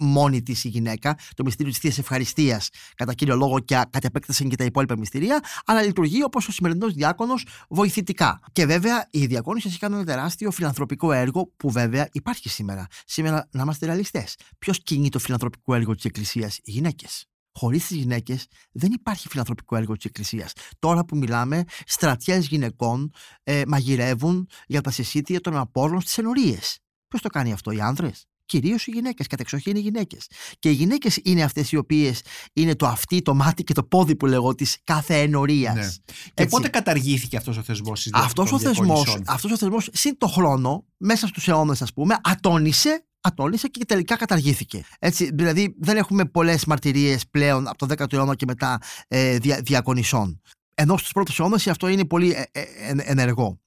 μόνη 0.00 0.42
της 0.42 0.64
η 0.64 0.68
γυναίκα, 0.68 1.18
το 1.34 1.44
μυστήριο 1.44 1.72
της 1.72 1.80
θείας 1.80 1.98
ευχαριστίας, 1.98 2.68
κατά 2.94 3.14
κύριο 3.14 3.36
λόγο 3.36 3.58
και 3.58 3.74
κατ' 3.90 4.04
επέκταση 4.04 4.46
και 4.46 4.56
τα 4.56 4.64
υπόλοιπα 4.64 4.98
μυστηρία, 4.98 5.40
αλλά 5.64 5.82
λειτουργεί 5.82 6.24
όπως 6.24 6.48
ο 6.48 6.52
σημερινός 6.52 6.92
διάκονος 6.92 7.46
βοηθητικά. 7.68 8.40
Και 8.52 8.66
βέβαια 8.66 9.08
οι 9.10 9.26
διάκονοι 9.26 9.60
σα 9.60 9.78
κάνουν 9.78 9.96
ένα 9.96 10.06
τεράστιο 10.06 10.50
φιλανθρωπικό 10.50 11.12
έργο 11.12 11.52
που 11.56 11.70
βέβαια 11.70 12.08
υπάρχει 12.12 12.48
σήμερα. 12.48 12.86
Σήμερα, 13.04 13.48
να 13.50 13.62
είμαστε 13.62 13.86
ρεαλιστές. 13.86 14.36
Ποιος 14.58 14.82
κινεί 14.82 15.08
το 15.08 15.18
φιλανθρωπικό 15.18 15.74
έργο 15.74 15.94
της 15.94 16.04
Εκκλησίας, 16.04 16.58
οι 16.62 16.70
γυναίκες. 16.70 17.29
Χωρίς 17.52 17.86
τις 17.86 17.96
γυναίκες 17.96 18.46
δεν 18.72 18.92
υπάρχει 18.92 19.28
φιλανθρωπικό 19.28 19.76
έργο 19.76 19.96
της 19.96 20.04
Εκκλησίας. 20.04 20.52
Τώρα 20.78 21.04
που 21.04 21.16
μιλάμε, 21.16 21.64
στρατιές 21.86 22.46
γυναικών 22.46 23.12
ε, 23.42 23.62
μαγειρεύουν 23.66 24.48
για 24.66 24.80
τα 24.80 24.90
συσίτια 24.90 25.40
των 25.40 25.56
απόρρων 25.56 26.00
στις 26.00 26.18
ενορίες. 26.18 26.78
Ποιος 27.08 27.22
το 27.22 27.28
κάνει 27.28 27.52
αυτό, 27.52 27.70
οι 27.70 27.80
άνδρες; 27.80 28.26
Κυρίως 28.50 28.86
οι 28.86 28.90
γυναίκες. 28.90 29.26
Κατεξοχήν 29.26 29.76
οι 29.76 29.80
γυναίκες. 29.80 30.26
Και 30.58 30.70
οι 30.70 30.72
γυναίκες 30.72 31.20
είναι 31.22 31.42
αυτές 31.42 31.72
οι 31.72 31.76
οποίες 31.76 32.20
είναι 32.52 32.74
το 32.74 32.86
αυτί, 32.86 33.22
το 33.22 33.34
μάτι 33.34 33.64
και 33.64 33.72
το 33.72 33.82
πόδι 33.82 34.16
που 34.16 34.26
λέγω 34.26 34.54
της 34.54 34.78
κάθε 34.84 35.20
ενορίας. 35.20 35.74
Ναι. 35.74 35.86
Και 36.34 36.46
πότε 36.46 36.68
καταργήθηκε 36.68 37.36
αυτός 37.36 37.56
ο 37.56 37.62
θεσμός 37.62 38.02
τη 38.02 38.10
Αυτός 38.12 38.52
ο 38.52 38.58
θεσμό, 38.58 39.02
αυτός 39.26 39.52
ο 39.52 39.56
θεσμός, 39.56 39.88
συν 39.92 40.18
το 40.18 40.26
χρόνο, 40.26 40.84
μέσα 40.96 41.26
στους 41.26 41.48
αιώνες, 41.48 41.82
ας 41.82 41.92
πούμε, 41.92 42.16
ατόνισε 42.22 43.04
ατόλυσε 43.22 43.68
και 43.68 43.84
τελικά 43.84 44.16
καταργήθηκε. 44.16 44.84
Έτσι, 44.98 45.30
δηλαδή 45.34 45.74
δεν 45.78 45.96
έχουμε 45.96 46.24
πολλές 46.24 46.64
μαρτυρίες 46.64 47.28
πλέον 47.28 47.68
από 47.68 47.86
το 47.86 47.94
10ο 47.98 48.12
αιώνα 48.12 48.34
και 48.34 48.44
μετά 48.46 48.78
ε, 49.08 49.38
δια, 49.38 49.60
διακονισών. 49.64 50.40
Ενώ 50.74 50.96
στους 50.96 51.12
πρώτους 51.12 51.38
αιώνες 51.38 51.66
αυτό 51.66 51.88
είναι 51.88 52.04
πολύ 52.04 52.30
ε, 52.30 52.60
ε, 52.60 52.94
ενεργό. 52.96 53.60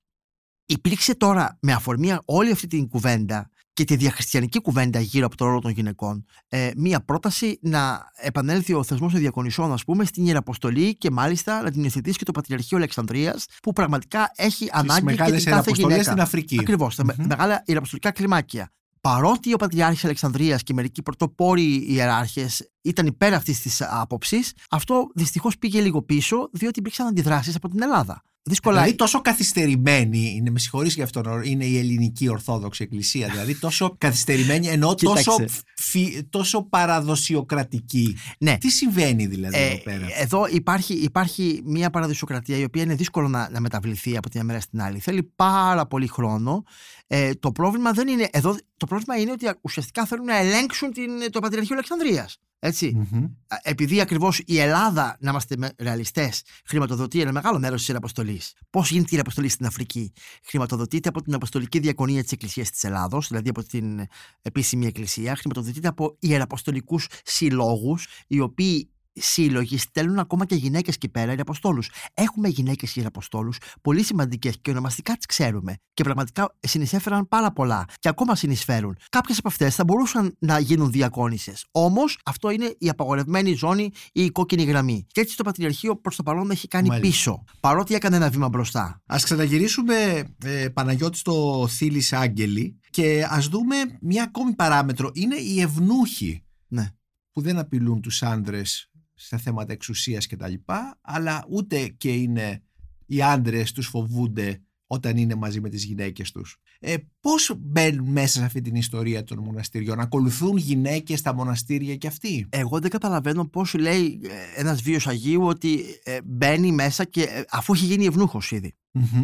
Υπήρξε 0.66 1.16
τώρα 1.16 1.58
με 1.62 1.72
αφορμή 1.74 2.18
όλη 2.26 2.52
αυτή 2.52 2.68
την 2.68 2.88
κουβέντα 2.88 3.50
και 3.74 3.84
τη 3.84 3.96
διαχριστιανική 3.96 4.62
κουβέντα 4.62 5.00
γύρω 5.00 5.26
από 5.26 5.38
το 5.38 5.46
ρόλο 5.46 5.60
των 5.60 5.72
γυναικών, 5.72 6.26
ε, 6.48 6.72
μία 6.76 7.00
πρόταση 7.00 7.60
να 7.62 8.12
επανέλθει 8.16 8.74
ο 8.74 8.84
θεσμός 8.84 9.12
των 9.12 9.22
διακονισών, 9.22 9.74
ας 9.74 9.84
πούμε, 9.84 10.06
στην 10.06 10.26
Ιεραποστολή 10.26 10.96
και 10.98 11.12
μάλιστα 11.12 11.62
να 11.62 11.72
την 11.72 11.84
υιοθετήσει 11.84 12.18
και 12.18 12.26
το 12.26 12.32
Πατριαρχείο 12.32 12.78
Αλεξανδρίας, 12.78 13.46
που 13.62 13.74
πραγματικά 13.74 14.32
έχει 14.36 14.70
ανάγκη 14.72 15.16
και 15.16 15.24
την 15.24 15.44
κάθε 15.44 15.72
γυναίκα. 15.74 16.04
στην 16.04 16.20
Αφρική. 16.20 16.58
Ακριβώς, 16.60 16.96
mm-hmm. 16.96 17.16
τα 17.18 17.26
μεγάλα 17.28 17.64
ιεραποστολικά 17.66 18.12
κλιμάκια. 18.12 18.72
Παρότι 19.02 19.54
ο 19.54 19.58
Πατριάρχης 19.58 20.06
Αλεξανδρίας 20.06 20.64
και 20.64 20.74
μερικοί 20.74 21.02
πρωτοπόροι 21.02 21.86
ιεράρχες 21.94 22.70
ήταν 22.82 23.06
υπέρ 23.06 23.34
αυτής 23.34 23.62
της 23.62 23.82
άποψης, 23.82 24.54
αυτό 24.70 25.08
δυστυχώς 25.16 25.58
πήγε 25.58 25.82
λίγο 25.82 26.02
πίσω, 26.02 26.50
διότι 26.52 26.80
υπήρξαν 26.80 27.08
αντιδράσεις 27.08 27.56
από 27.56 27.70
την 27.70 27.82
Ελλάδα. 27.82 28.24
Δύσκολα... 28.46 28.76
Δηλαδή 28.76 28.96
τόσο 28.96 29.22
καθυστερημένη, 29.22 30.34
είναι, 30.36 30.50
με 30.50 30.60
συγχωρείς 30.60 30.96
για 30.96 31.04
αυτό, 31.04 31.42
είναι 31.44 31.66
η 31.66 31.78
ελληνική 31.78 32.30
Ορθόδοξη 32.30 32.84
Εκκλησία. 32.84 33.28
Δηλαδή 33.28 33.56
τόσο 33.56 33.96
καθυστερημένη 33.98 34.68
ενώ 34.68 34.96
τόσο, 34.96 35.36
φι, 35.76 36.24
τόσο 36.30 36.64
παραδοσιοκρατική. 36.64 38.18
Ναι. 38.40 38.58
Τι 38.58 38.70
συμβαίνει 38.70 39.26
δηλαδή 39.26 39.58
ε, 39.58 39.66
εδώ 39.66 39.78
πέρα; 39.78 40.08
Εδώ 40.18 40.48
υπάρχει, 40.48 40.94
υπάρχει 40.94 41.62
μια 41.66 41.90
παραδοσιοκρατία 41.90 42.58
η 42.58 42.64
οποία 42.64 42.82
είναι 42.82 42.96
δύσκολο 42.96 43.28
να, 43.28 43.50
να 43.50 43.60
μεταβληθεί 43.60 44.18
από 44.18 44.30
τη 44.30 44.36
μια 44.36 44.46
μέρα 44.46 44.60
στην 44.60 44.82
άλλη. 44.82 45.00
Θέλει 45.00 45.24
πάρα 45.36 45.86
πολύ 45.86 46.08
χρόνο. 46.08 46.64
Ε, 47.08 47.34
το 47.34 47.52
πρόβλημα 47.52 47.92
δεν 47.92 48.08
είναι, 48.08 48.28
εδώ, 48.32 48.56
το 48.78 48.86
πρόβλημα 48.86 49.20
είναι 49.20 49.32
ότι 49.32 49.46
ουσιαστικά 49.62 50.06
θέλουν 50.06 50.26
να 50.26 50.38
ελέγξουν 50.38 50.92
την, 50.92 51.32
το 51.32 51.40
Πατριαρχείο 51.40 51.76
Αλεξανδρίας. 51.76 52.40
Έτσι. 52.66 53.08
Mm-hmm. 53.12 53.30
Επειδή 53.62 54.02
ακριβώς 54.02 54.42
η 54.46 54.60
Ελλάδα, 54.60 55.18
να 55.20 55.30
είμαστε 55.30 55.56
ρεαλιστές, 55.78 56.42
χρηματοδοτεί 56.66 57.22
ένα 57.22 57.32
μεγάλο 57.32 57.60
μέρος 57.60 57.80
της 57.80 57.88
Ιεραποστολής. 57.88 58.54
Πώς 58.70 58.90
γίνεται 58.90 59.06
η 59.06 59.12
Ιεραποστολή 59.12 59.50
στην 59.50 59.66
Αφρική, 59.66 60.14
Χρηματοδοτείται 60.44 61.10
από 61.10 61.22
την 61.22 61.34
Αποστολική 61.34 61.80
Διακονία 61.80 62.22
της 62.22 62.32
Εκκλησίας 62.32 62.70
της 62.70 62.84
Ελλάδος, 62.84 63.28
δηλαδή 63.28 63.50
από 63.50 63.64
την 63.64 64.08
επίσημη 64.42 64.86
Εκκλησία. 64.86 65.36
Χρηματοδοτείται 65.36 65.88
από 65.88 66.16
ιεραποστολικούς 66.20 67.08
συλλόγους, 67.24 68.08
οι 68.28 68.40
οποίοι 68.40 68.93
σύλλογοι 69.14 69.78
στέλνουν 69.78 70.20
ακόμα 70.20 70.46
και 70.46 70.56
γυναίκες 70.56 70.96
εκεί 70.96 71.10
πέρα, 71.10 71.34
οι 71.34 71.40
Αποστόλους. 71.40 71.90
Έχουμε 72.14 72.48
γυναίκες 72.48 72.96
Ιεραποστόλου, 72.96 73.52
πολύ 73.82 74.04
σημαντικές 74.04 74.58
και 74.62 74.70
ονομαστικά 74.70 75.14
τις 75.14 75.26
ξέρουμε. 75.26 75.78
Και 75.94 76.04
πραγματικά 76.04 76.56
συνεισέφεραν 76.60 77.28
πάρα 77.28 77.52
πολλά 77.52 77.86
και 78.00 78.10
ακόμα 78.10 78.36
συνεισφέρουν. 78.36 78.98
Κάποιες 79.10 79.38
από 79.38 79.48
αυτές 79.48 79.76
θα 79.76 79.84
μπορούσαν 79.84 80.36
να 80.40 80.60
γίνουν 80.60 80.92
διακόνησες. 80.92 81.66
Όμως 81.72 82.20
αυτό 82.26 82.50
είναι 82.50 82.76
η 82.78 82.90
απαγορευμένη 82.90 83.54
ζώνη 83.54 83.92
ή 84.12 84.24
η 84.24 84.30
κόκκινη 84.30 84.64
γραμμή. 84.64 85.06
Και 85.08 85.22
έτσι 85.22 85.38
το 85.38 85.44
Πατριαρχείο 85.44 85.96
προς 85.96 86.16
το 86.16 86.24
παρόν 86.24 86.52
έχει 86.52 86.68
κάνει 86.68 86.88
Μάλιστα. 86.88 87.10
πίσω, 87.10 87.44
παρότι 87.60 87.96
έκανε 87.96 88.16
ένα 88.16 88.30
βήμα 88.30 88.50
μπροστά. 88.50 89.02
Α 89.06 89.18
ξαναγυρίσουμε, 89.24 90.24
ε, 90.44 90.70
Παναγιώτη, 90.70 91.18
στο 91.18 91.68
Θήλης 91.70 92.14
Άγγελη 92.14 92.80
και 92.90 93.28
ας 93.30 93.48
δούμε 93.48 93.76
μια 94.02 94.24
ακόμη 94.24 94.54
παράμετρο. 94.54 95.10
Είναι 95.14 95.36
οι 95.36 95.62
ευνούχοι. 95.62 96.44
Ναι. 96.68 96.90
Που 97.32 97.42
δεν 97.42 97.58
απειλούν 97.58 98.02
τους 98.02 98.24
άντρες 98.24 98.93
σε 99.14 99.38
θέματα 99.38 99.74
εξουσίας 99.74 100.28
και 100.28 100.36
τα 100.36 100.48
λοιπά, 100.48 101.00
αλλά 101.02 101.46
ούτε 101.50 101.88
και 101.88 102.14
είναι 102.14 102.62
οι 103.06 103.22
άντρες 103.22 103.72
τους 103.72 103.88
φοβούνται 103.88 104.62
όταν 104.88 105.18
είναι 105.18 105.36
μαζί 105.36 105.62
με 105.62 105.70
τις 105.70 105.84
γυναίκες 105.84 106.32
τους. 106.32 106.58
Ε, 106.80 106.96
πώς 107.20 107.54
μπαίνουν 107.58 108.12
μέσα 108.12 108.40
σε 108.40 108.46
αυτή 108.46 108.62
την 108.62 108.76
ιστορία 108.76 109.24
των 109.24 109.40
μοναστηριών, 109.40 110.00
ακολουθούν 110.00 110.58
γυναίκες 110.58 111.20
στα 111.20 111.34
μοναστήρια 111.34 111.96
και 111.96 112.08
αυτοί; 112.08 112.48
Εγώ 112.50 112.80
δεν 112.80 112.90
καταλαβαίνω 112.90 113.46
πώς 113.48 113.74
λέει 113.74 114.20
ε, 114.24 114.60
ένας 114.60 114.82
βίος 114.82 115.08
Αγίου 115.08 115.44
ότι 115.44 115.84
ε, 116.04 116.18
μπαίνει 116.24 116.72
μέσα 116.72 117.06
και 117.06 117.22
ε, 117.22 117.44
αφού 117.50 117.74
έχει 117.74 117.86
γίνει 117.86 118.06
ευνούχος 118.06 118.52
ήδη. 118.52 118.76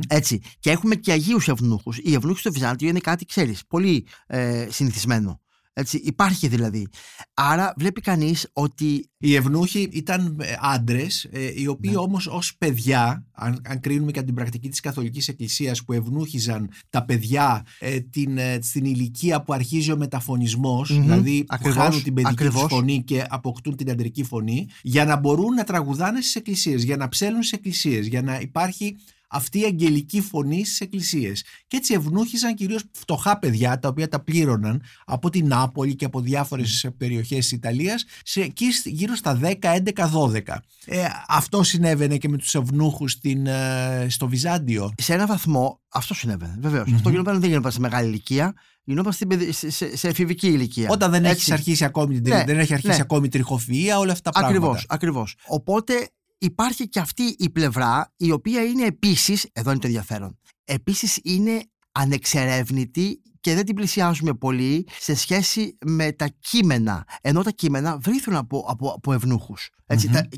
Έτσι. 0.08 0.42
Και 0.60 0.70
έχουμε 0.72 0.96
και 0.96 1.12
Αγίους 1.12 1.48
ευνούχους. 1.48 1.98
Οι 1.98 2.14
ευνούχοι 2.14 2.40
στο 2.40 2.52
Βυζάντιο 2.52 2.90
είναι 2.90 3.00
κάτι, 3.00 3.26
ξέρεις, 3.26 3.66
πολύ 3.68 4.06
ε, 4.28 4.68
συνηθισμένο. 4.70 5.42
Έτσι, 5.80 5.98
υπάρχει 5.98 6.48
δηλαδή. 6.48 6.88
Άρα 7.34 7.74
βλέπει 7.78 8.02
κανείς 8.02 8.50
ότι. 8.54 9.04
Οι 9.22 9.36
ευνούχοι 9.36 9.90
ήταν 9.92 10.40
ε, 10.42 10.56
άντρες, 10.60 11.28
ε, 11.32 11.52
οι 11.56 11.68
οποίοι 11.68 11.92
ναι. 11.94 12.00
όμως 12.00 12.28
ως 12.28 12.56
παιδιά, 12.58 13.26
αν, 13.32 13.62
αν 13.66 13.80
κρίνουμε 13.80 14.12
και 14.12 14.22
την 14.22 14.34
πρακτική 14.34 14.70
της 14.70 14.80
Καθολικής 14.80 15.28
Εκκλησίας 15.28 15.84
που 15.84 15.94
ευνούχιζαν 15.94 16.70
τα 16.90 17.06
παιδιά 17.06 17.66
ε, 17.80 18.00
την, 18.00 18.38
ε, 18.38 18.60
στην 18.62 18.86
ηλικία 18.86 19.42
που 19.42 19.54
αρχίζει 19.54 19.92
ο 19.92 19.98
μεταφωνισμός, 19.98 21.00
δηλαδή 21.00 21.46
που 21.62 21.72
χάνουν 21.72 22.04
την 22.04 22.14
παιδική 22.14 22.46
τους 22.46 22.66
φωνή 22.70 23.04
και 23.04 23.26
αποκτούν 23.30 23.76
την 23.76 23.90
αντρική 23.90 24.24
φωνή, 24.24 24.68
για 24.82 25.06
να 25.06 25.16
μπορούν 25.16 25.54
να 25.54 25.64
τραγουδάνε 25.64 26.22
στις 26.22 26.36
εκκλησίες, 26.36 26.84
για 26.84 26.98
να 26.98 27.08
ψέλνουν 27.08 27.44
στις 27.44 27.58
εκκλησίες, 27.58 28.08
για 28.08 28.22
να 28.22 28.40
υπάρχει 28.40 28.96
αυτή 29.30 29.60
η 29.60 29.64
αγγελική 29.64 30.22
φωνή 30.22 30.66
στις 30.66 30.82
εκκλησίες. 30.82 31.44
Και 31.68 31.78
έτσι 31.78 31.94
ευνούχησαν 31.94 32.56
κυρίως 32.56 32.84
φτωχά 32.92 33.40
παιδιά, 33.40 33.80
τα 33.80 33.88
οποία 33.88 34.08
τα 34.08 34.20
πλήρωναν 34.20 34.82
από 35.06 35.30
την 35.30 35.48
Νάπολη 35.48 35.96
και 35.96 36.06
από 36.06 36.22
διάφορες 36.22 36.90
περιοχές 36.98 37.38
της 37.38 37.52
Ιταλίας, 37.52 38.06
εκεί 38.34 38.66
γύρω 38.84 39.16
στα 39.16 39.40
10, 39.42 39.56
11, 39.62 40.08
12. 40.08 40.42
Ε, 40.86 41.06
αυτό 41.28 41.64
συνέβαινε 41.64 42.18
και 42.18 42.30
με 42.30 42.38
τους 42.38 42.56
ευνούχους 42.56 43.18
ε, 43.24 44.08
στο 44.10 44.28
Βυζάντιο. 44.28 44.94
Σε 44.98 45.14
ένα 45.14 45.26
βαθμό 45.26 45.80
αυτό 45.90 46.14
συνέβαινε, 46.14 46.56
βεβαίως. 46.60 46.90
Mm-hmm. 46.90 46.96
Αυτό 46.96 47.10
γινόταν 47.10 47.40
δεν 47.40 47.50
γινόταν 47.50 47.72
σε 47.72 47.80
μεγάλη 47.80 48.08
ηλικία, 48.08 48.54
γινόταν 48.84 49.14
σε, 49.14 49.26
σε, 49.70 49.98
σε 49.98 50.08
εφηβική 50.08 50.48
ηλικία. 50.48 50.90
Όταν 50.90 51.12
δεν, 51.12 51.26
έχεις 51.26 51.52
αρχίσει 51.52 51.86
ακόμη, 51.86 52.20
ναι, 52.20 52.44
δεν 52.44 52.60
έχει 52.60 52.74
αρχίσει 52.74 52.96
ναι. 52.96 53.02
ακόμη 53.02 53.28
τριχοφυα, 53.28 54.00
όλα 54.00 54.12
αυτά 54.12 54.32
τα 54.32 54.40
πράγματα. 54.40 54.82
Ακριβώς. 54.88 55.36
Οπότε 55.48 55.94
υπάρχει 56.40 56.90
και 56.90 57.00
αυτή 57.00 57.36
η 57.38 57.50
πλευρά 57.50 58.14
η 58.18 58.32
οποία 58.32 58.64
είναι 58.64 58.86
επίσης, 58.86 59.48
εδώ 59.54 59.70
είναι 59.70 59.80
το 59.80 59.88
ενδιαφέρον, 59.88 60.40
επίσης 60.64 61.20
είναι 61.24 61.62
ανεξερεύνητη 61.92 63.22
και 63.40 63.56
δεν 63.56 63.66
την 63.66 63.76
πλησιάζουμε 63.76 64.34
πολύ 64.34 64.88
σε 65.00 65.16
σχέση 65.16 65.78
με 65.86 66.12
τα 66.12 66.28
κείμενα. 66.40 67.04
Ενώ 67.22 67.44
τα 67.44 67.52
κείμενα 67.52 67.98
βρίθουν 67.98 68.36
από, 68.36 68.66
από, 68.68 68.90
από 68.90 69.14
ευνούχους. 69.14 69.70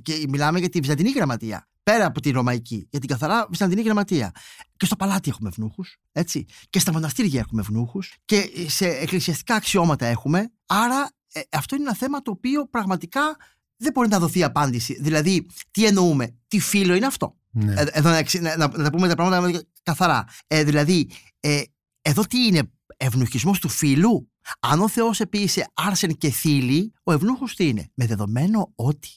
και 0.02 0.26
μιλάμε 0.30 0.60
για 0.60 0.70
τη 0.70 0.80
Βυζαντινή 0.80 1.12
γραμματεία. 1.12 1.66
Πέρα 1.84 2.06
από 2.06 2.22
τη 2.22 2.32
Ρωμαϊκή, 2.32 2.88
για 2.90 3.00
την 3.00 3.10
καθαρά 3.10 3.48
Βυζαντινή 3.50 3.82
γραμματεία. 3.82 4.32
Και 4.78 4.86
στο 4.86 4.96
παλάτι 4.96 5.30
έχουμε 5.30 5.50
ευνούχους, 5.50 5.98
έτσι. 6.12 6.46
Και 6.70 6.80
στα 6.80 6.92
μοναστήρια 6.92 7.40
έχουμε 7.40 7.62
ευνούχους. 7.62 8.16
Και 8.26 8.50
σε 8.68 8.88
εκκλησιαστικά 8.88 9.56
αξιώματα 9.56 10.06
έχουμε. 10.06 10.52
Άρα 10.66 11.10
ε, 11.34 11.42
αυτό 11.52 11.76
είναι 11.76 11.84
ένα 11.84 11.96
θέμα 11.96 12.22
το 12.22 12.32
οποίο 12.32 12.68
πραγματικά 12.68 13.38
δεν 13.82 13.92
μπορεί 13.94 14.08
να 14.08 14.20
δοθεί 14.20 14.44
απάντηση. 14.44 14.98
Δηλαδή, 15.02 15.46
τι 15.72 15.86
εννοούμε, 15.86 16.38
τι 16.48 16.60
φίλο 16.60 16.94
είναι 16.94 17.06
αυτό; 17.06 17.38
Ναι. 17.50 17.74
Ε, 17.74 17.86
εδώ 17.92 18.10
να, 18.10 18.24
να, 18.58 18.78
να, 18.78 18.90
πούμε 18.90 19.08
τα 19.08 19.16
πράγματα 19.16 19.62
καθαρά. 19.84 20.26
Ε, 20.48 20.64
δηλαδή, 20.64 21.10
ε, 21.40 21.62
εδώ 22.02 22.22
τι 22.22 22.46
είναι, 22.46 22.72
ευνοχισμός 22.98 23.60
του 23.60 23.70
φίλου. 23.70 24.32
Αν 24.60 24.82
ο 24.82 24.88
Θεός 24.88 25.20
επίησε 25.20 25.72
άρσεν 25.74 26.18
και 26.18 26.30
θήλη, 26.30 26.94
ο 27.04 27.12
ευνούχος 27.12 27.56
τι 27.56 27.68
είναι; 27.68 27.92
Με 27.94 28.06
δεδομένο 28.06 28.72
ότι 28.76 29.10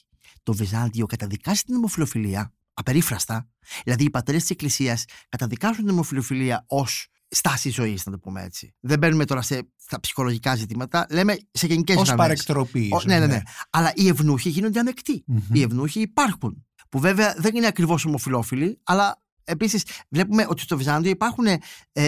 το 0.43 0.53
Βυζάντιο 0.53 1.05
καταδικάζει 1.05 1.61
την 1.61 1.75
ομοφιλοφιλία, 1.75 2.53
απερίφραστα, 2.73 3.49
δηλαδή 3.83 4.03
οι 4.03 4.09
πατέρες 4.09 4.41
της 4.41 4.49
Εκκλησίας 4.49 5.05
καταδικάζουν 5.29 5.77
την 5.83 5.89
ομοφιλοφιλία 5.89 6.65
ως 6.67 7.07
στάση 7.27 7.69
ζωής, 7.69 8.05
να 8.05 8.11
το 8.11 8.17
πούμε 8.17 8.43
έτσι. 8.43 8.73
Δεν 8.79 8.99
μπαίνουμε 8.99 9.25
τώρα 9.25 9.41
σε, 9.41 9.69
στα 9.75 9.99
ψυχολογικά 9.99 10.55
ζητήματα, 10.55 11.05
λέμε 11.09 11.37
σε 11.51 11.67
γενικές 11.67 11.95
Ω 11.95 12.01
γραμμές. 12.01 12.15
παρεκτροπή. 12.25 12.79
ίσως, 12.85 13.05
Ναι, 13.05 13.19
ναι, 13.19 13.25
ναι. 13.25 13.41
Αλλά 13.69 13.91
οι 13.95 14.07
ευνούχοι 14.07 14.49
γίνονται 14.49 14.79
ανεκτοί. 14.79 15.23
Μμμ. 15.27 15.39
Οι 15.51 15.61
ευνούχοι 15.61 15.99
υπάρχουν. 16.01 16.65
Που 16.89 16.99
βέβαια 16.99 17.35
δεν 17.37 17.55
είναι 17.55 17.67
ακριβώς 17.67 18.05
ομοφυλόφιλοι, 18.05 18.79
αλλά 18.83 19.21
επίσης 19.45 19.83
βλέπουμε 20.09 20.45
ότι 20.49 20.61
στο 20.61 20.77
Βυζάντιο 20.77 21.09
υπάρχουν 21.11 21.45
ε, 21.45 21.59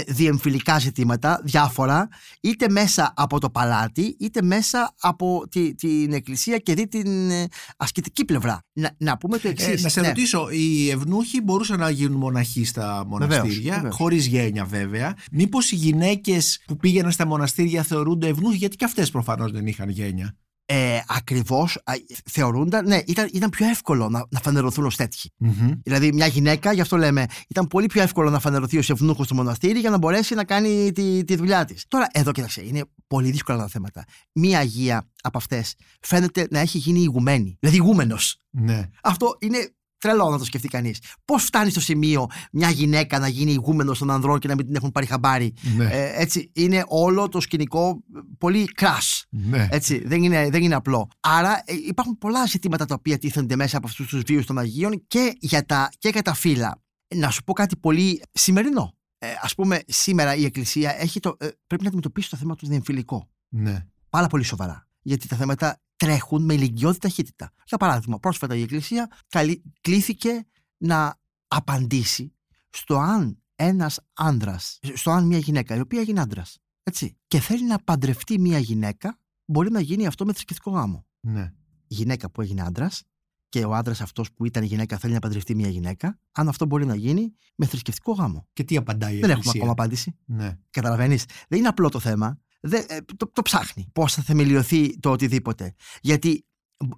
διεμφυλικά 0.08 0.80
ζητήματα, 0.80 1.41
διάφορα, 1.43 2.08
είτε 2.41 2.69
μέσα 2.69 3.13
από 3.15 3.39
το 3.39 3.50
παλάτι, 3.50 4.15
είτε 4.19 4.41
μέσα 4.41 4.95
από 5.00 5.47
τη, 5.50 5.76
την 5.76 6.13
εκκλησία 6.13 6.58
και 6.58 6.73
δει 6.73 6.88
την 6.88 7.30
ε, 7.30 7.47
ασκητική 7.78 8.26
πλευρά. 8.26 8.62
Να, 8.73 8.95
να 8.97 9.17
πούμε 9.17 9.38
το 9.38 9.47
εξής. 9.47 9.80
Ε, 9.80 9.82
να 9.82 9.89
σε 9.89 10.02
ρωτήσω, 10.02 10.50
οι 10.50 10.89
ευνούχοι 10.89 11.41
μπορούσαν 11.41 11.80
να 11.80 11.89
γίνουν 11.89 12.17
μοναχοί 12.17 12.65
στα 12.65 13.04
μοναστήρια, 13.08 13.76
βεβαίως. 13.76 13.95
χωρίς 13.95 14.26
γένεια 14.26 14.65
βέβαια. 14.65 15.15
Μήπως 15.32 15.71
οι 15.71 15.76
γυναίκες 15.76 16.63
που 16.67 16.78
πήγαιναν 16.78 17.12
στα 17.12 17.28
μοναστήρια 17.28 17.84
θεωρούνται 17.84 18.28
ευνούχοι, 18.28 18.58
γιατί 18.58 18.76
και 18.76 18.86
αυτές 18.86 19.12
προφανώς 19.12 19.52
δεν 19.52 19.67
είχαν 19.67 19.89
γένεια; 19.89 20.36
Ε, 20.69 20.99
Ακριβώς 21.08 21.84
θεωρούνταν, 22.25 22.86
ναι, 22.88 23.01
ήταν, 23.06 23.30
ήταν 23.34 23.49
πιο 23.49 23.67
εύκολο 23.67 24.10
να, 24.10 24.25
να 24.30 24.39
φανερωθούν 24.39 24.86
ως 24.86 24.95
τέτοιοι. 24.95 25.32
Μμμ. 25.38 25.71
Δηλαδή, 25.84 26.13
μια 26.13 26.27
γυναίκα, 26.27 26.71
γι' 26.71 26.82
αυτό 26.82 26.97
λέμε, 26.97 27.25
ήταν 27.47 27.67
πολύ 27.67 27.88
πιο 27.88 28.01
εύκολο 28.01 28.30
να 28.30 28.39
φανερωθεί 28.39 28.77
ως 28.77 28.89
ευνούχος 28.89 29.25
στο 29.25 29.36
μοναστήρι 29.36 29.80
για 29.80 29.89
να 29.89 29.97
μπορέσει 29.97 30.36
να 30.36 30.43
κάνει 30.43 30.91
τη, 30.91 31.23
τη 31.23 31.36
δουλειά 31.36 31.65
της. 31.65 31.86
Τώρα, 31.88 32.08
εδώ 32.12 32.32
κοίταξε, 32.32 32.62
είναι 32.62 32.84
πολύ 33.08 33.32
δύσκολα 33.32 33.58
τα 33.58 33.67
θέματα. 33.67 34.06
Μία 34.32 34.60
Αγία 34.60 35.10
από 35.21 35.38
αυτές 35.38 35.75
φαίνεται 36.01 36.47
να 36.49 36.60
έχει 36.60 36.77
γίνει 36.77 36.99
ηγουμένη, 36.99 37.58
δηλαδή 37.60 37.77
ηγούμενος. 37.77 38.41
Ναι. 38.49 38.89
Αυτό 39.03 39.38
είναι 39.39 39.71
τρελό 39.97 40.29
να 40.29 40.38
το 40.38 40.45
σκεφτεί 40.45 40.67
κανείς. 40.67 40.99
Πώς 41.25 41.43
φτάνει 41.43 41.69
στο 41.69 41.79
σημείο 41.79 42.27
μια 42.51 42.69
γυναίκα 42.69 43.19
να 43.19 43.27
γίνει 43.27 43.51
ηγούμενος 43.51 43.99
των 43.99 44.12
ανδρών 44.12 44.39
και 44.39 44.47
να 44.47 44.55
μην 44.55 44.65
την 44.65 44.75
έχουν 44.75 44.91
πάρει 44.91 45.05
χαμπάρι; 45.05 45.53
Ναι. 45.77 45.86
Ε, 45.86 46.21
έτσι, 46.21 46.51
είναι 46.53 46.83
όλο 46.88 47.29
το 47.29 47.39
σκηνικό 47.39 48.03
ε, 48.15 48.19
πολύ 48.38 48.69
crash. 48.81 49.21
ναι. 49.29 49.67
Έτσι, 49.71 50.07
δεν 50.07 50.23
είναι, 50.23 50.49
δεν 50.49 50.63
είναι 50.63 50.75
απλό. 50.75 51.07
Άρα 51.19 51.62
ε, 51.65 51.73
υπάρχουν 51.88 52.17
πολλά 52.17 52.45
ζητήματα 52.45 52.86
τα 52.86 52.95
οποία 52.95 53.17
τίθενται 53.17 53.55
μέσα 53.55 53.77
από 53.77 53.88
αυτούς 53.88 54.07
τους 54.07 54.21
βίους 54.21 54.45
των 54.45 54.57
Αγίων 54.57 55.03
και 55.07 55.33
για 55.39 55.65
τα, 55.65 55.89
και 55.97 56.10
για 56.10 56.21
τα 56.21 56.33
φύλλα. 56.33 56.81
Να 57.15 57.29
σου 57.29 57.43
πω 57.43 57.53
κάτι 57.53 57.75
πολύ 57.77 58.21
σημερινό. 58.31 58.95
Ε, 59.19 59.27
Α 59.27 59.47
πούμε, 59.55 59.79
σήμερα 59.88 60.36
η 60.36 60.45
Εκκλησία 60.45 61.01
έχει 61.01 61.19
το, 61.19 61.36
ε, 61.39 61.47
πρέπει 61.67 61.81
να 61.81 61.88
αντιμετωπίσει 61.88 62.29
το 62.29 62.38
θέμα 62.38 62.55
του 62.55 62.67
διεμφυλικό. 62.67 63.29
ναι. 63.49 63.86
Πάρα 64.10 64.27
πολύ 64.27 64.43
σοβαρά. 64.43 64.88
Γιατί 65.01 65.27
τα 65.27 65.36
θέματα 65.36 65.81
τρέχουν 65.97 66.43
με 66.43 66.53
ηλικιώδη 66.53 66.97
ταχύτητα. 66.99 67.51
Για 67.67 67.77
παράδειγμα, 67.77 68.19
πρόσφατα 68.19 68.55
η 68.55 68.62
Εκκλησία 68.62 69.07
καλή- 69.27 69.62
κλήθηκε 69.81 70.47
να 70.77 71.15
απαντήσει 71.47 72.33
στο 72.69 72.97
αν 72.97 73.41
ένας 73.55 73.99
άνδρας, 74.13 74.79
στο 74.93 75.12
αν 75.12 75.25
μια 75.25 75.38
γυναίκα 75.38 75.75
η 75.75 75.79
οποία 75.79 75.99
έγινε 75.99 76.21
άντρας, 76.21 76.57
έτσι, 76.83 77.17
και 77.27 77.39
θέλει 77.39 77.63
να 77.65 77.79
παντρευτεί 77.79 78.39
μια 78.39 78.60
γυναίκα, 78.60 79.19
μπορεί 79.45 79.71
να 79.71 79.79
γίνει 79.79 80.07
αυτό 80.07 80.25
με 80.25 80.31
θρησκευτικό 80.31 80.71
γάμο. 80.71 81.05
ναι. 81.19 81.51
Η 81.89 81.93
γυναίκα 81.93 82.29
που 82.31 82.41
έγινε 82.41 82.62
άντρας 82.62 83.03
και 83.49 83.65
ο 83.65 83.73
άντρας 83.73 84.01
αυτός 84.01 84.33
που 84.33 84.45
ήταν 84.45 84.63
γυναίκα 84.63 84.97
θέλει 84.97 85.13
να 85.13 85.19
παντρευτεί 85.19 85.55
μια 85.55 85.69
γυναίκα, 85.69 86.19
αν 86.31 86.47
αυτό 86.47 86.65
μπορεί 86.65 86.86
να 86.86 86.95
γίνει 86.95 87.33
με 87.55 87.65
θρησκευτικό 87.65 88.12
γάμο. 88.12 88.47
Και 88.53 88.63
τι 88.63 88.77
απαντάει 88.77 89.15
η 89.15 89.19
Δεν 89.19 89.23
έχουμε 89.29 89.38
Εκκλησία; 89.38 89.60
ακόμα 89.62 89.71
απάντηση. 89.71 90.15
Ναι. 90.25 90.57
Καταλαβαίνεις. 90.69 91.25
Δεν 91.47 91.60
είναι 91.60 91.67
απλό 91.67 91.89
το 91.89 91.99
θέμα. 91.99 92.39
Δεν, 92.60 92.86
ε, 92.88 92.98
το, 93.17 93.32
το 93.34 93.41
ψάχνει. 93.41 93.89
Πώς 93.93 94.13
θα 94.13 94.22
θεμελιωθεί 94.22 95.00
το 95.00 95.12
οτιδήποτε. 95.12 95.76
Γιατί 96.02 96.46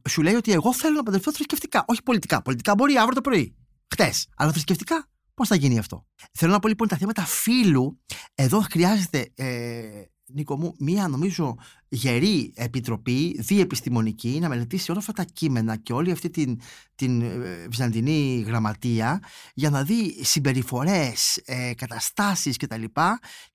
σου 0.09 0.21
λέει 0.21 0.33
ότι 0.33 0.51
εγώ 0.51 0.73
θέλω 0.73 0.95
να 0.95 1.03
παντρευτώ 1.03 1.33
θρησκευτικά. 1.33 1.85
Όχι 1.87 2.03
πολιτικά. 2.03 2.41
Πολιτικά 2.41 2.73
μπορεί 2.75 2.97
αύριο 2.97 3.15
το 3.15 3.21
πρωί. 3.21 3.55
Χτες. 3.87 4.27
Αλλά 4.35 4.51
θρησκευτικά 4.51 5.09
πώς 5.39 5.47
θα 5.47 5.55
γίνει 5.55 5.77
αυτό. 5.77 6.05
Θέλω 6.33 6.51
να 6.51 6.59
πω 6.59 6.67
λοιπόν 6.67 6.87
τα 6.87 6.97
θέματα 6.97 7.25
φύλου. 7.25 7.99
Εδώ 8.35 8.59
χρειάζεται, 8.71 9.31
ε, 9.35 10.03
Νίκο 10.33 10.57
μου, 10.57 10.75
μία 10.77 11.07
νομίζω 11.07 11.57
γερή 11.89 12.53
επιτροπή, 12.55 13.41
διεπιστημονική, 13.41 14.39
να 14.41 14.49
μελετήσει 14.49 14.91
όλα 14.91 14.99
αυτά 14.99 15.13
τα 15.13 15.23
κείμενα 15.23 15.75
και 15.75 15.93
όλη 15.93 16.11
αυτή 16.11 16.29
την, 16.29 16.59
την 16.95 17.21
ε, 17.21 17.67
βυζαντινή 17.69 18.43
γραμματεία 18.47 19.23
για 19.53 19.69
να 19.69 19.83
δει 19.83 20.23
συμπεριφορές, 20.23 21.37
ε, 21.45 21.73
καταστάσεις 21.75 22.57
κτλ. 22.57 22.83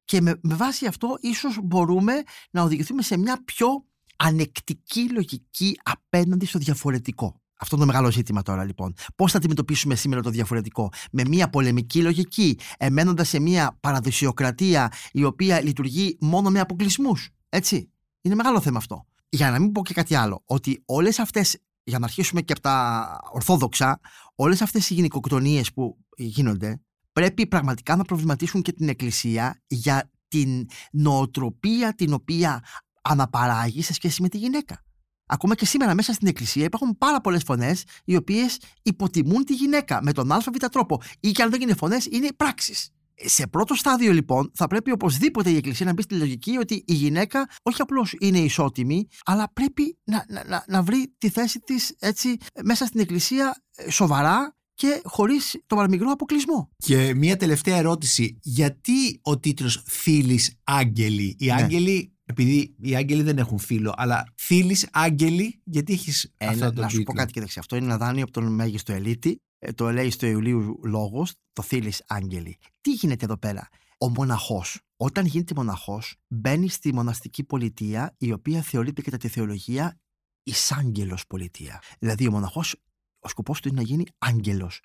Και 0.05 0.21
με, 0.21 0.39
με 0.43 0.55
βάση 0.55 0.87
αυτό 0.87 1.17
ίσως 1.21 1.59
μπορούμε 1.63 2.23
να 2.51 2.63
οδηγηθούμε 2.63 3.03
σε 3.03 3.17
μια 3.17 3.43
πιο 3.45 3.69
ανεκτική 4.17 5.09
λογική 5.11 5.79
απέναντι 5.83 6.47
στο 6.47 6.59
διαφορετικό. 6.59 7.44
Αυτό 7.65 7.77
είναι 7.77 7.85
το 7.85 7.93
μεγάλο 7.93 8.11
ζήτημα 8.11 8.43
τώρα 8.43 8.65
λοιπόν. 8.65 8.95
Πώς 9.17 9.33
θα 9.33 9.39
αντιμετωπίσουμε 9.39 9.95
σήμερα 9.95 10.23
το 10.23 10.31
διαφορετικό; 10.31 10.93
Με 11.13 11.23
μια 11.29 11.51
πολεμική 11.51 12.03
λογική, 12.03 12.59
εμένοντας 12.79 13.29
σε 13.29 13.41
μια 13.41 13.77
παραδοσιοκρατία 13.81 14.93
η 15.13 15.25
οποία 15.25 15.63
λειτουργεί 15.63 16.17
μόνο 16.21 16.51
με 16.51 16.61
αποκλεισμούς. 16.61 17.29
Έτσι. 17.49 17.89
Είναι 18.21 18.35
μεγάλο 18.35 18.61
θέμα 18.61 18.79
αυτό. 18.79 19.07
Για 19.29 19.51
να 19.51 19.59
μην 19.59 19.73
πω 19.73 19.83
και 19.83 19.95
κάτι 19.95 20.15
άλλο, 20.15 20.43
ότι 20.47 20.83
όλες 20.87 21.19
αυτές, 21.19 21.59
για 21.85 21.99
να 21.99 22.05
αρχίσουμε 22.05 22.41
και 22.41 22.53
από 22.53 22.61
τα 22.61 23.07
ορθόδοξα, 23.33 24.01
όλες 24.35 24.63
αυτές 24.63 24.91
οι 24.91 24.95
γυναικοκτονίες 24.95 25.73
που 25.73 25.99
γίνονται, 26.17 26.81
πρέπει 27.13 27.47
πραγματικά 27.47 27.97
να 27.97 28.05
προβληματίσουν 28.05 28.63
και 28.63 28.73
την 28.73 28.89
Εκκλησία 28.89 29.63
για 29.67 30.11
την 30.29 30.67
νοοτροπία 30.93 31.95
την 31.95 32.13
οποία 32.13 32.65
αναπαράγει 33.03 33.83
σε 33.83 33.93
σχέση 33.93 34.23
με 34.23 34.29
τη 34.29 34.39
γυναίκα. 34.39 34.85
Ακόμα 35.27 35.55
και 35.55 35.67
σήμερα 35.67 35.95
μέσα 35.95 36.13
στην 36.13 36.29
Εκκλησία 36.29 36.65
υπάρχουν 36.65 36.99
πάρα 36.99 37.21
πολλές 37.21 37.43
φωνές 37.43 37.85
οι 38.05 38.17
οποίες 38.17 38.59
υποτιμούν 38.83 39.45
τη 39.45 39.55
γυναίκα 39.55 40.03
με 40.03 40.13
τον 40.13 40.33
ΑΒ 40.33 40.45
τρόπο. 40.71 41.01
Ή 41.21 41.31
και 41.31 41.43
αν 41.43 41.51
δεν 41.51 41.61
είναι 41.61 41.75
φωνές, 41.75 42.07
είναι 42.07 42.29
πράξεις. 42.37 42.89
Σε 43.17 43.47
πρώτο 43.47 43.75
στάδιο 43.75 44.13
λοιπόν 44.13 44.51
θα 44.55 44.67
πρέπει 44.67 44.91
οπωσδήποτε 44.91 45.51
η 45.51 45.57
Εκκλησία 45.57 45.87
να 45.87 45.93
μπει 45.93 46.03
στη 46.03 46.15
λογική 46.15 46.57
ότι 46.57 46.85
η 46.87 46.93
γυναίκα 46.93 47.49
όχι 47.63 47.83
απλώς 47.83 48.15
είναι 48.19 48.39
ισότιμη 48.39 49.07
αλλά 49.25 49.51
πρέπει 49.53 49.99
να, 50.05 50.25
να, 50.29 50.45
να, 50.45 50.65
να 50.69 50.83
βρει 50.83 51.15
τη 51.19 51.29
θέση 51.29 51.61
της 51.61 51.97
έτσι 51.99 52.37
μέσα 52.65 52.87
στην 52.87 53.01
Εκκλησία 53.01 53.63
ε, 53.77 53.91
σοβαρά 53.91 54.57
και 54.75 55.01
χωρίς 55.05 55.63
το 55.67 55.77
παραμικρό 55.77 56.11
αποκλεισμό. 56.11 56.71
Και 56.77 57.15
μία 57.15 57.37
τελευταία 57.37 57.77
ερώτηση. 57.77 58.39
Γιατί 58.43 59.19
ο 59.23 59.39
τίτλος 59.39 59.83
Φίλης 59.87 60.57
Άγγελοι. 60.65 61.37
Οι 61.39 61.47
Ναι. 61.47 61.53
άγγελοι, 61.53 62.13
επειδή 62.25 62.75
οι 62.81 62.97
άγγελοι 62.97 63.23
δεν 63.23 63.39
έχουν 63.39 63.59
φίλο, 63.59 63.95
αλλά 63.97 64.33
Φίλης 64.37 64.89
Άγγελοι, 64.93 65.61
γιατί 65.65 65.93
έχεις 65.93 66.33
Ε, 66.37 66.47
αυτό 66.47 66.65
να, 66.65 66.73
το 66.73 66.81
να 66.81 66.89
σου 66.89 66.97
πω 66.97 66.99
τίτλο; 67.03 67.15
κάτι 67.21 67.33
και 67.33 67.41
δεξιά. 67.41 67.61
Αυτό 67.61 67.77
είναι 67.77 67.85
ένα 67.85 67.97
δάνειο 67.97 68.23
από 68.23 68.33
τον 68.33 68.55
μέγιστο 68.55 68.93
ελίτη. 68.93 69.37
Ε, 69.59 69.73
το 69.73 69.93
λέει 69.93 70.11
στο 70.11 70.27
Ιουλίου 70.27 70.81
Λόγος, 70.85 71.33
το 71.53 71.63
Θήλης 71.63 72.03
Άγγελη. 72.07 72.57
Τι 72.81 72.93
γίνεται 72.93 73.25
εδώ 73.25 73.37
πέρα; 73.37 73.69
Ο 73.99 74.09
μοναχός, 74.09 74.81
όταν 74.97 75.27
γίνεται 75.27 75.55
μοναχός, 75.57 76.15
μπαίνει 76.29 76.69
στη 76.69 76.95
μοναστική 76.95 77.45
πολιτεία, 77.45 78.15
η 78.19 78.33
οποία 78.33 78.63
θεωρείται 78.63 79.03
κατά 79.03 79.17
τη 79.17 79.29
θεολογία 79.29 79.99
εισάγγελος 80.43 81.27
πολιτεία. 81.27 81.83
Δηλαδή 81.99 82.27
ο 82.27 82.31
μοναχός, 82.31 82.77
ο 83.25 83.29
σκοπός 83.29 83.61
του 83.61 83.69
είναι 83.69 83.77
να 83.77 83.83
γίνει 83.87 84.05
άγγελος. 84.19 84.81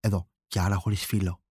Εδώ. 0.00 0.28
Και 0.46 0.60
άρα 0.60 0.74
χωρίς 0.74 1.04
φίλο. 1.06 1.42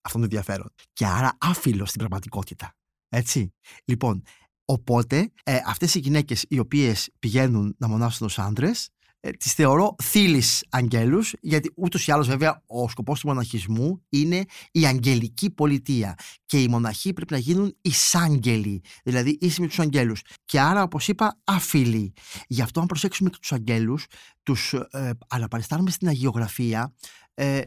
Αυτό 0.00 0.18
είναι 0.18 0.28
το 0.28 0.36
ενδιαφέρον. 0.36 0.72
Και 0.92 1.06
άρα 1.06 1.36
άφιλος 1.40 1.88
στην 1.88 2.00
πραγματικότητα. 2.00 2.74
Έτσι. 3.08 3.54
Λοιπόν, 3.84 4.22
οπότε 4.64 5.32
ε, 5.44 5.60
αυτές 5.66 5.94
οι 5.94 5.98
γυναίκες 5.98 6.44
οι 6.48 6.58
οποίες 6.58 7.10
πηγαίνουν 7.18 7.74
να 7.78 7.88
μονάσουν 7.88 8.26
ως 8.26 8.38
άντρες 8.38 8.88
ε, 8.98 9.03
τις 9.30 9.52
θεωρώ 9.52 9.94
θύλεις 10.02 10.64
αγγέλους 10.70 11.34
γιατί 11.40 11.72
ούτως 11.76 12.06
ή 12.06 12.12
άλλως 12.12 12.28
βέβαια 12.28 12.62
ο 12.66 12.88
σκοπός 12.88 13.20
του 13.20 13.26
μοναχισμού 13.26 14.02
είναι 14.08 14.44
η 14.72 14.86
αγγελική 14.86 15.50
πολιτεία 15.50 16.14
και 16.46 16.62
οι 16.62 16.68
μοναχοί 16.68 17.12
πρέπει 17.12 17.32
να 17.32 17.38
γίνουν 17.38 17.76
εισάγγελοι 17.80 18.82
δηλαδή 19.04 19.38
ίσοι 19.40 19.60
με 19.60 19.66
τους 19.66 19.78
αγγέλους. 19.78 20.22
Και 20.44 20.60
άρα 20.60 20.82
όπως 20.82 21.08
είπα 21.08 21.40
αφιλοί 21.44 22.12
γι' 22.46 22.62
αυτό 22.62 22.80
αν 22.80 22.86
προσέξουμε 22.86 23.30
και 23.30 23.36
τους 23.40 23.52
αγγέλους 23.52 24.06
τους 24.42 24.72
ε, 24.72 25.10
αναπαριστάνουμε 25.28 25.90
στην 25.90 26.08
αγιογραφία 26.08 26.94
ε, 27.34 27.60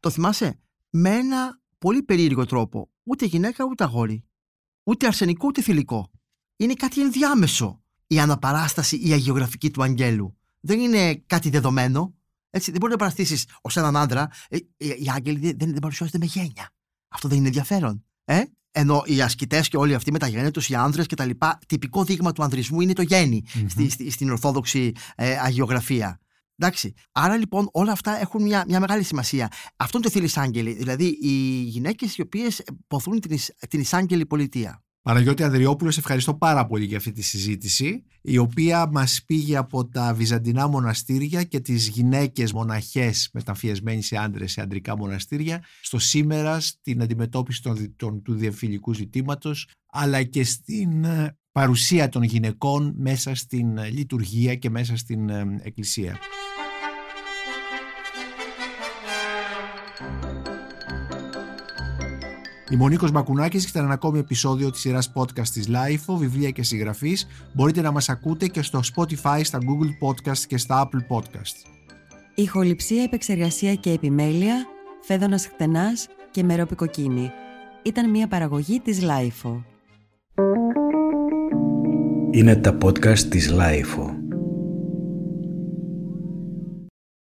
το 0.00 0.10
θυμάσαι; 0.10 0.58
Με 0.90 1.10
ένα 1.10 1.60
πολύ 1.78 2.02
περίεργο 2.02 2.44
τρόπο. 2.44 2.90
Ούτε 3.02 3.24
γυναίκα 3.24 3.64
ούτε 3.64 3.84
αγόρι. 3.84 4.24
Ούτε 4.82 5.06
αρσενικό 5.06 5.46
ούτε 5.46 5.62
θηλυκό. 5.62 6.10
Είναι 6.56 6.74
κάτι 6.74 7.00
ενδιάμεσο 7.00 7.82
η 8.06 8.18
αναπαράσταση 8.20 8.96
η 8.96 9.12
αγιογραφική 9.12 9.70
του 9.70 9.82
αγγέλου 9.82 10.36
δεν 10.62 10.80
είναι 10.80 11.14
κάτι 11.26 11.50
δεδομένο. 11.50 12.14
Έτσι, 12.50 12.70
δεν 12.70 12.80
μπορεί 12.80 12.92
να 12.92 12.98
παραστήσεις 12.98 13.46
ως 13.60 13.76
έναν 13.76 13.96
άντρα. 13.96 14.28
Ε, 14.48 14.56
οι 14.56 14.86
οι 14.86 15.10
άγγελοι 15.14 15.38
δεν, 15.38 15.54
δεν, 15.58 15.70
δεν 15.70 15.78
παρουσιάζονται 15.80 16.18
με 16.18 16.24
γένεια. 16.24 16.70
Αυτό 17.08 17.28
δεν 17.28 17.36
είναι 17.38 17.46
ενδιαφέρον. 17.46 18.04
Ε; 18.24 18.42
Ενώ 18.70 19.02
οι 19.06 19.20
ασκητές 19.22 19.68
και 19.68 19.76
όλοι 19.76 19.94
αυτοί 19.94 20.12
με 20.12 20.18
τα 20.18 20.26
γέννη 20.26 20.50
τους, 20.50 20.68
οι 20.68 20.74
άνδρες 20.74 21.06
κτλ. 21.06 21.30
Τυπικό 21.66 22.04
δείγμα 22.04 22.32
του 22.32 22.42
ανδρισμού 22.42 22.80
είναι 22.80 22.92
το 22.92 23.02
γέννη 23.02 23.42
Μμμ. 23.54 23.68
στη, 23.68 23.88
στη- 23.90 24.10
στην 24.10 24.30
ορθόδοξη 24.30 24.92
ε, 25.14 25.38
αγιογραφία. 25.38 26.20
Εντάξει. 26.56 26.92
Άρα 27.12 27.36
λοιπόν 27.36 27.68
όλα 27.72 27.92
αυτά 27.92 28.20
έχουν 28.20 28.42
μια, 28.42 28.64
μια 28.68 28.80
μεγάλη 28.80 29.02
σημασία. 29.02 29.48
Αυτό 29.76 29.96
είναι 29.98 30.06
το 30.06 30.12
θύλης 30.12 30.36
άγγελοι. 30.36 30.72
Δηλαδή 30.72 31.04
οι 31.20 31.62
γυναίκες 31.62 32.16
οι 32.16 32.20
οποίες 32.22 32.62
ποθούν 32.86 33.20
την, 33.20 33.30
εις- 33.30 33.54
την 33.68 33.80
εισάγγελη 33.80 34.26
πολιτεία. 34.26 34.81
Παναγιώτη 35.02 35.42
Ανδριόπουλο, 35.42 35.90
σε 35.90 36.00
ευχαριστώ 36.00 36.34
πάρα 36.34 36.66
πολύ 36.66 36.84
για 36.84 36.96
αυτή 36.96 37.12
τη 37.12 37.22
συζήτηση, 37.22 38.04
η 38.20 38.38
οποία 38.38 38.88
μας 38.92 39.22
πήγε 39.26 39.56
από 39.56 39.88
τα 39.88 40.14
βυζαντινά 40.14 40.68
μοναστήρια 40.68 41.42
και 41.42 41.60
τις 41.60 41.88
γυναίκες 41.88 42.52
μοναχές 42.52 43.30
μεταμφιεσμένοι 43.32 44.02
σε 44.02 44.16
άντρες 44.16 44.52
σε 44.52 44.60
αντρικά 44.60 44.96
μοναστήρια, 44.96 45.64
στο 45.80 45.98
σήμερα, 45.98 46.60
στην 46.60 47.02
αντιμετώπιση 47.02 47.62
των, 47.62 47.96
των, 47.96 48.22
του 48.22 48.34
διεμφυλικού 48.34 48.94
ζητήματος, 48.94 49.68
αλλά 49.92 50.22
και 50.22 50.44
στην 50.44 51.04
ε, 51.04 51.36
παρουσία 51.52 52.08
των 52.08 52.22
γυναικών 52.22 52.94
μέσα 52.96 53.34
στην 53.34 53.78
ε, 53.78 53.88
λειτουργία 53.88 54.54
και 54.54 54.70
μέσα 54.70 54.96
στην 54.96 55.28
ε, 62.72 62.76
εκκλησία. 62.76 62.76
Η 62.76 62.76
Μονίκος 62.76 63.10
Μπακουνάκης 63.10 63.68
ήταν 63.68 63.84
ένα 63.84 63.92
ακόμη 63.92 64.18
επεισόδιο 64.18 64.70
της 64.70 64.80
σειράς 64.80 65.12
podcast 65.14 65.48
της 65.48 65.68
LIFO, 65.68 66.16
βιβλία 66.18 66.50
και 66.50 66.62
συγγραφής. 66.62 67.26
Μπορείτε 67.52 67.80
να 67.80 67.90
μας 67.90 68.08
ακούτε 68.08 68.46
και 68.46 68.62
στο 68.62 68.80
Spotify, 68.94 69.40
στα 69.42 69.58
Google 69.58 70.08
Podcast 70.08 70.38
και 70.38 70.56
στα 70.56 70.88
Apple 70.88 71.16
Podcast. 71.16 71.54
Ηχοληψία, 72.34 73.02
επεξεργασία 73.02 73.74
και 73.74 73.90
επιμέλεια, 73.90 74.66
φέδωνας 75.00 75.46
χτενάς 75.46 76.08
και 76.30 76.42
μερόπικοκίνη. 76.42 77.30
Ήταν 77.82 78.10
μια 78.10 78.28
παραγωγή 78.28 78.80
της 78.80 79.00
LIFO. 79.02 79.62
Είναι 82.30 82.56
τα 82.56 82.78
podcast 82.82 83.18
της 83.18 83.52
LIFO. 83.52 84.21